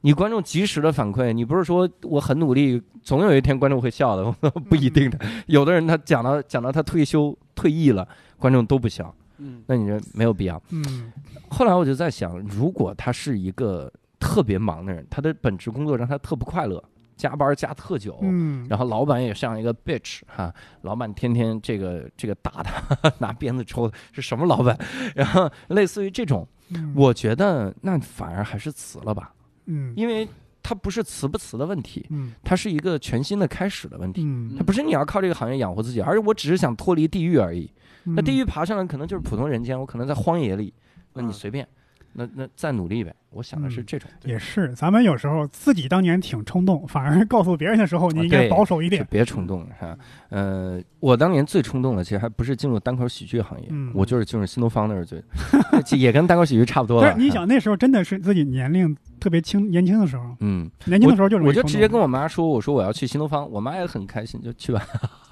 [0.00, 4.30] 你观众及时的反馈，你不是说我很努力，总有一天观众会笑的，
[4.70, 5.18] 不一定的。
[5.46, 8.06] 有的人他讲到讲到他退休退役了，
[8.38, 10.62] 观众都不笑，嗯那你这没有必要。
[10.70, 11.12] 嗯
[11.48, 16.82] 后来我就在想，如果他是一个特别忙的人，他的本职工作让他特不快乐，
[17.16, 18.18] 加班加特久。
[18.22, 24.78] 嗯，然后老板也像一个 bitch 哈，老板天天这个这个打他， 拿鞭子抽，是什么老板？
[25.16, 29.32] 然后类似于这种，嗯我觉得那反而还是辞了吧。
[29.68, 30.28] 嗯因为
[30.62, 34.22] 它不是辞不辞的问题，嗯它是一个全新的开始的问题。
[34.24, 37.70] 嗯它不是你要靠这个行业养活自己，而是我只是想脱离地狱而已。
[38.04, 40.72] 那地狱爬上来可能就是普通人间，我可能在荒野里，
[41.14, 41.66] 那你嗯随便，
[42.14, 43.14] 那那再努力呗。
[43.30, 49.06] 我想的是嗯这种，也是，咱们有时候自己当年挺冲动，反而告诉别人的时候，你应该保守一点。
[49.10, 49.96] 别冲动，是吧？
[50.30, 55.22] 呃，我当年最冲动的，其实还不是进入单口喜剧行业，嗯我就是进入新东方那是最，
[55.98, 57.12] 也跟单口喜剧差不多了。
[57.12, 64.82] 不是，你想那时候真的是自己年龄特别轻、年轻的时候，嗯，年轻的时候就容易冲动我就直接跟我妈说，我说我要去新东方，我妈也很开心，就去吧，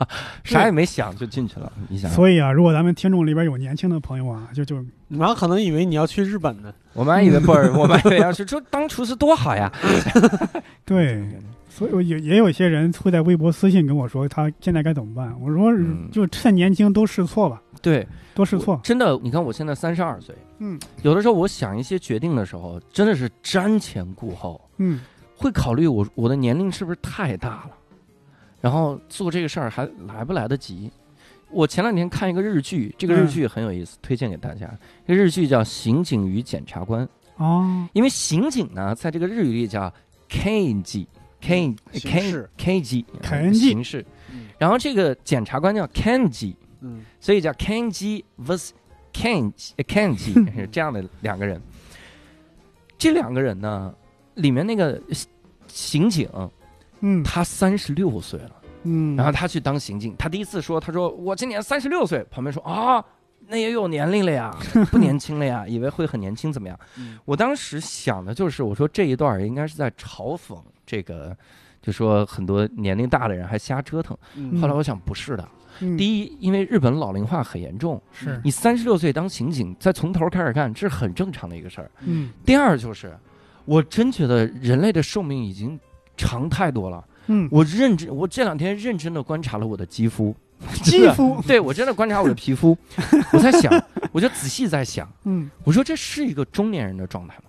[0.44, 1.72] 啥也没想就进去了。
[1.88, 6.72] 你想，所以啊，如果咱们听众里边有年轻的朋友啊，就就你妈可能以为你要去日本呢。
[6.96, 9.70] 我们以为不是， 我们以为要去 说当厨师多好呀。
[10.84, 11.22] 对，
[11.68, 15.34] 所以我也也有些人会在微博私信跟我说，他现在该怎么办？
[15.40, 18.80] 我说嗯就趁年轻多试错吧，对，多试错。
[18.82, 25.00] 真的，你看我现在三十二岁，嗯有的时候我想一些决定的时候，真的是瞻前顾后，嗯
[25.36, 27.70] 会考虑我我的年龄是不是太大了，
[28.60, 30.90] 然后做这个事儿还来不来得及。
[31.50, 34.68] 我前两天看一个日剧，这个日剧很有意思，推荐给大家。
[35.06, 39.92] 这个日剧叫《刑警与检察官》，哦，因为刑警呢，在这个日语里叫
[40.28, 41.06] KG
[41.40, 44.04] K 刑 K 事 KG 凯恩基刑事。
[44.32, 48.70] 嗯，然后这个检察官叫 Kenji，嗯，所以叫 Kenji vs
[49.12, 51.60] Ken Kenji 是这样的两个人。
[52.98, 53.94] 这两个人呢，
[54.34, 55.00] 里面那个
[55.68, 56.28] 刑警
[57.00, 57.22] 嗯。
[57.22, 58.55] 他三十六岁了，
[58.86, 63.04] 嗯，然后他去当刑警，他第一次说，他说我今年三十六岁，旁边说啊。
[63.48, 64.52] 那也有年龄了呀，
[64.90, 66.76] 不年轻了呀，以为会很年轻，怎么样？
[66.98, 71.36] 嗯我当时想的就是，我说这一段应该是在嘲讽这个，
[71.80, 74.18] 就说很多年龄大的人还瞎折腾。
[74.34, 81.88] 嗯后来我想不是的，嗯第一，因为日本老龄化很严重，是你三十六岁当刑警，再从头开始干，这是很正常的一个事儿。
[82.00, 83.16] 嗯第二就是，
[83.64, 85.78] 我真觉得人类的寿命已经
[86.16, 87.04] 长太多了。
[87.26, 90.34] 嗯，我认真，我这两天认真的观察了我的肌肤，
[90.82, 91.42] 肌肤？
[91.46, 92.76] 对我真的观察我的皮肤，
[93.32, 93.72] 我在想，
[94.12, 95.50] 我就仔细在想，嗯。
[95.64, 97.45] 我说这是一个中年人的状态吗？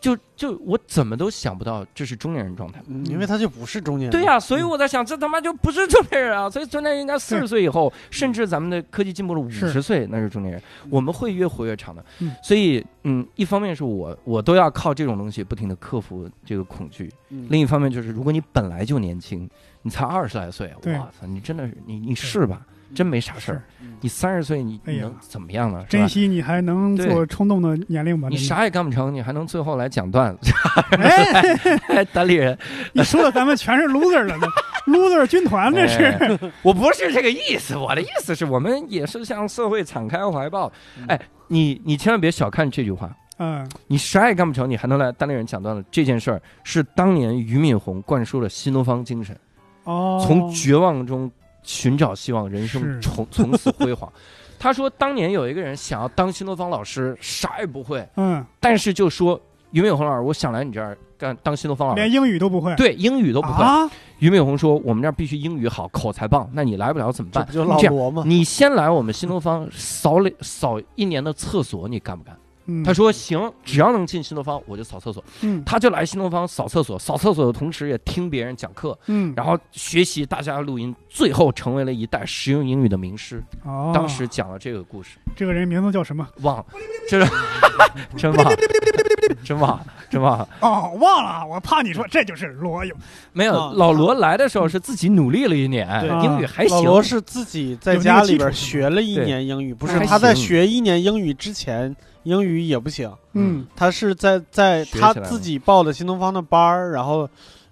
[0.00, 2.82] 就就我怎么都想不到这是中年人状态。
[2.86, 4.10] 嗯因为他就不是中年人。
[4.10, 6.48] 对呀、所以我在想，这他妈就不是中年人啊！
[6.50, 10.62] 所以中年人应该四十岁以后，甚至咱们的科技进步了五是十岁，那是中年人。
[10.90, 12.04] 我们会越活越长的。
[12.20, 19.48] 嗯所以，嗯，一方面是我我都要靠这种东西不停的克服这个恐惧，嗯，另一方面就是如果你本来就年轻，
[19.82, 23.62] 你才二十来岁，对我操，你真的是你你是吧，真没啥事儿。
[23.80, 25.80] 嗯你三十岁你能怎么样呢？
[25.88, 26.06] 是珍？
[26.06, 28.28] 惜你还能做冲动的年龄吧？
[28.28, 30.52] 你啥也干不成，你还能最后来讲段子，
[31.88, 32.56] 哎， 单立人。
[32.92, 34.46] 你说的咱们全是 loser 了呢
[34.86, 36.04] ，loser 军团这是。
[36.04, 40.70] 哎我不是这个意思，我的意思是我们也是向社会敞开怀抱。
[40.98, 49.36] 嗯哎，你你千万别小看这句话，嗯你啥也干不成，你还能来单立人讲段子，这件事儿是当年俞敏洪灌输了新东方精神，
[49.84, 51.30] 哦，从绝望中
[51.66, 54.10] 寻找希望，人生从 从此辉煌。
[54.58, 59.38] 他说，当年有一个人想要当新东方老师，啥也不会，嗯，但是就说
[59.72, 63.62] 俞敏洪老师，我想来你这儿干当新东方老师，连英语都不会，对英语都不会。
[63.62, 63.86] 啊，
[64.20, 67.46] 俞敏洪说，我们这儿必须英语好，口才棒，那你来不了怎么办？
[67.52, 68.22] 就老这样罗吗？
[68.24, 72.34] 你先来我们新东方扫两扫一年的厕所，你干不干？
[72.68, 75.22] 嗯他说行，只要能进新东方，我就扫厕所。
[75.42, 83.42] 嗯他就来新东方扫厕所，扫厕所的同时也听别人讲课，嗯，然后学习大家的录音，最后成为了一代实用英语的名师。
[83.64, 86.28] 哦，当时讲了这个故事，这个人名字叫什么？
[86.42, 86.66] 忘了，
[87.08, 87.32] 这是
[88.18, 88.56] 真忘了，
[89.42, 90.46] 真忘了，真忘了。
[90.60, 92.94] 哦，忘了，我怕你说这就是罗勇，
[93.32, 93.72] 没有，啊。
[93.74, 96.10] 老罗来的时候是自己努力了一年，对。
[96.22, 96.76] 英语还行。
[96.76, 100.44] 老罗是自己在家里边学了一对年英语，不是还他在行。
[100.44, 103.10] 学一年英语之前，英语也不行。
[103.32, 103.66] 嗯。
[103.74, 107.26] 他是在在他自己报的新东方的班儿，然后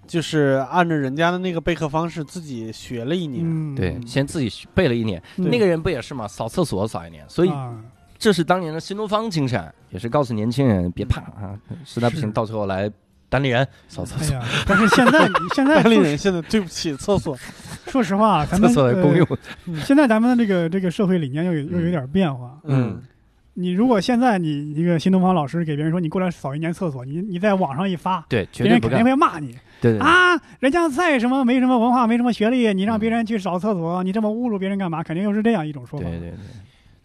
[0.07, 3.45] 就是按照人家的那个备课方式自己学了一年。
[3.45, 5.23] 嗯，对，先自己学背了一年。
[5.37, 6.27] 那个人不也是吗？
[6.29, 7.75] 扫厕所扫一年，所以啊
[8.17, 12.91] 这是当年的新东方精神，也是告诉年轻人别怕啊，实在不行到最后来
[13.29, 17.37] 单立人扫厕所，哎，但是现在 现在单立人现在对不起厕所，
[17.89, 19.27] 说实话，咱厕们所公用。
[19.67, 22.59] 呃现在咱们的这个这个社会理念又有又有点变化。
[22.65, 23.03] 嗯
[23.55, 29.05] 你如果现在你一个新东方老师给别人说你过来扫一年厕所，你你在网上一发，对，绝对不干别人肯定。
[29.05, 30.37] 会骂你对对对啊！
[30.61, 35.03] 人家再什么没什么文化，没什么学历，你让嗯别人去扫厕所，你这么侮辱别人干嘛？
[35.03, 36.05] 肯定又是这样一种说法。
[36.05, 36.39] 对对对。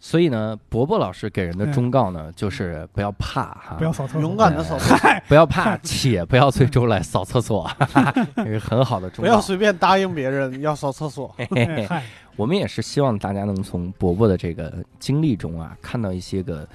[0.02, 7.70] 所以呢，伯伯老师给人的忠告呢，就是不要怕哈，不要扫厕所，勇敢的扫厕所，嗨，不要怕， 且不要最终来扫厕所，
[8.36, 9.28] 这是很好的忠告。
[9.28, 11.32] 不要随便答应别人要扫厕所。
[11.36, 12.02] 嘿嘿嘿哎嗨，
[12.36, 16.66] 我们也是希望大家能从伯伯的这个经历中啊，看到一些个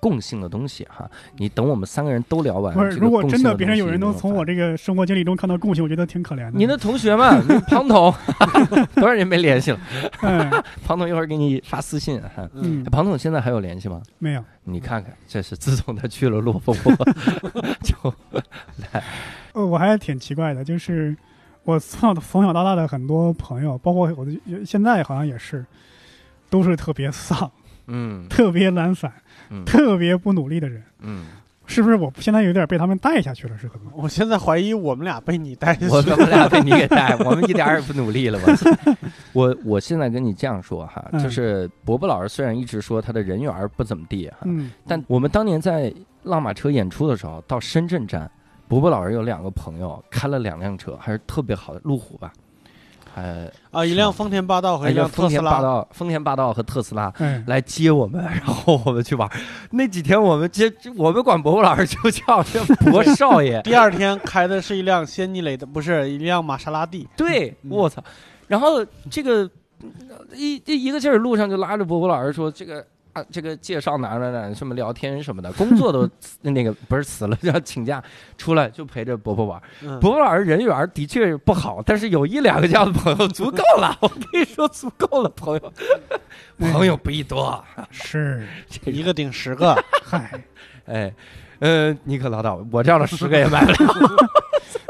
[0.00, 1.08] 共性的东西哈。
[1.36, 6.52] 你等我们三个人都聊完，不是，如果真的别人有人能从我这个生活经历中看到共性，我觉得挺可怜的。
[6.54, 8.12] 你的同学们，庞统，
[8.94, 9.80] 多少年没联系了？
[10.22, 10.50] 嗯
[10.84, 12.48] 庞统一会儿给你发私信哈。
[12.90, 14.02] 庞统现在还有联系吗？
[14.18, 14.44] 没有。
[14.64, 16.92] 你看看，这是自从他去了洛风国，
[17.82, 18.14] 就
[19.52, 21.16] 呃，我还挺奇怪的，就是
[21.64, 24.32] 我从小从小到大的很多朋友，包括我的
[24.64, 25.64] 现在好像也是，
[26.50, 27.50] 都是特别丧、
[27.86, 29.12] 嗯特别懒散、
[29.50, 30.82] 嗯特别不努力的人。
[31.00, 31.26] 嗯，
[31.66, 33.56] 是不是我现在有点被他们带下去了？
[33.58, 33.92] 是可能。
[33.94, 38.52] 我现在怀疑我们俩被你带下去我们俩被你给带，我们一点也不努力了吧？
[39.32, 45.92] 我我现在跟你这样说哈，嗯就是伯伯老师虽然一直说他的人缘不怎么地哈，嗯但我们当年在
[46.24, 48.30] 浪马车演出的时候，到深圳站，
[48.72, 52.32] 伯伯老师有两个朋友开了两辆车，还是特别好的路虎吧，
[53.14, 55.60] 呃，啊，一辆丰田霸道和一一辆特斯丰田霸拉。
[55.60, 57.12] 道、丰田霸道和特斯拉。
[57.18, 59.30] 哎，来接我们， 然后我们去玩。
[59.72, 63.60] 那几天我们接，我们管伯伯老师就叫这伯少爷。
[63.68, 67.06] 第二天开的是一辆仙尼雷的，不是一辆玛莎拉蒂。
[67.14, 68.02] 对，嗯我操！
[68.48, 69.44] 然后这个
[70.32, 72.82] 一一一个劲儿路上就拉着伯伯老师说这个。
[73.12, 76.08] 啊，这个介绍哪哪哪什么聊天什么的，工作都
[76.40, 78.02] 那个不是辞了， 要请假
[78.38, 79.62] 出来就陪着伯伯玩。
[79.82, 83.94] 嗯，伯伯老师人缘的确不好，但是有一两个这样的朋友足够了。
[84.00, 85.72] 我跟你说，足够了，朋友，
[86.72, 87.62] 朋友不宜多。
[87.90, 88.46] 是，
[88.86, 89.76] 一个顶十个。
[90.04, 90.42] 嗨，
[90.86, 91.12] 哎，
[91.58, 93.94] 呃，你可拉倒，我这样的十个也买不了，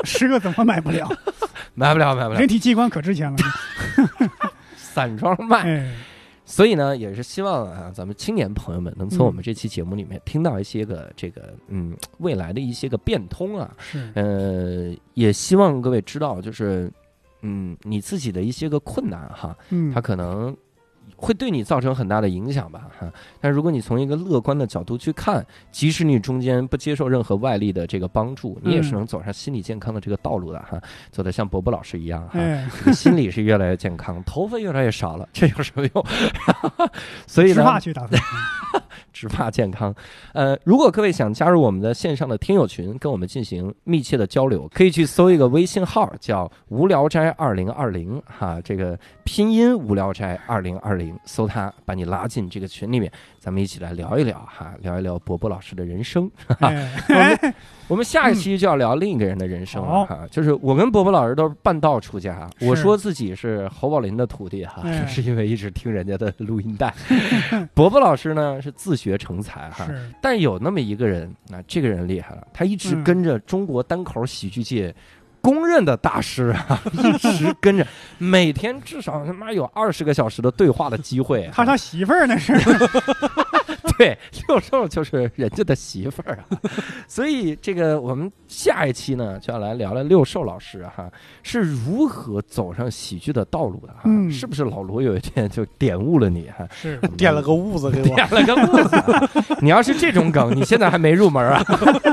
[0.05, 1.09] 十个怎么买不了？
[1.75, 3.37] 买不了，买不了人，体器官可值钱了。
[4.77, 5.63] 散装卖。
[5.63, 5.91] 哎，
[6.45, 16.93] 所以呢，也是希望啊，咱们青年朋友们能从嗯我们这期节目里面听到一些个这个嗯未来的一些个变通啊，是，呃，也希望各位知道，就是
[17.43, 19.93] 嗯你自己的一些个困难哈，嗯。
[19.93, 20.55] 它，可能
[21.23, 23.11] 会对你造成很大的影响吧哈。
[23.41, 32.93] 但如果你从一个乐观的角度去看，即使你中间不接受任何外力的这个帮助，你也是嗯能走上心理健康的这个道路的哈，走得像伯伯老师一样哈。
[32.93, 36.07] 心理是越来越健康，头发越来越少了，这有什么用？
[37.29, 37.65] 所以呢，
[38.73, 38.83] 算。
[39.13, 39.95] 植发健康。
[40.33, 53.13] 呃，如果各位想加入我们的线上的听友群，跟我们进行密切的交流，可以去搜一个微信号，叫“无聊斋二零二零”哈，这个拼音“无聊斋二零二零”，搜它，把你拉进这个群里面，
[53.43, 56.31] 咱们一起来聊一聊哈，聊一聊伯伯老师的人生。
[56.61, 57.37] 哎
[57.89, 66.95] 我们下一期就要聊另一个人的人生了好哈，就是我跟伯伯老师都是半道出家，我说自己是侯宝林的徒弟哈，哎是因为一直听人家的录音带。
[67.75, 69.89] 伯伯老师呢是自学成才哈，
[70.23, 74.95] 但有那么一个人，那、这个人厉害了，他一直嗯跟着中国单口喜剧界。
[75.43, 77.87] 公认的大师啊， 一直跟着，
[78.19, 81.53] 每天至少他妈有二十个小时的对话的机会、啊。
[81.55, 82.55] 他他媳妇儿那是。
[83.99, 84.17] 对，
[84.47, 86.45] 六兽就是人家的媳妇儿啊，
[87.09, 91.11] 所以这个我们下一期呢就要来聊聊六兽老师哈
[91.43, 96.67] 是如何走上喜剧的道路的哈，嗯是不是老罗有一天就点悟了你哈？
[96.73, 98.15] 是，点了个痦子给我。
[98.15, 101.63] 点了个痦子啊，你要是这种梗，你现在还没入门啊？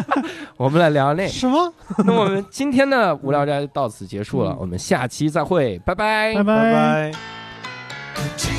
[0.57, 1.27] 我们来聊聊那。
[1.27, 1.73] 什么？
[2.05, 7.11] 那我们今天的无聊斋到此结束了，嗯我们下期再会，拜拜拜拜拜。
[8.35, 8.58] 自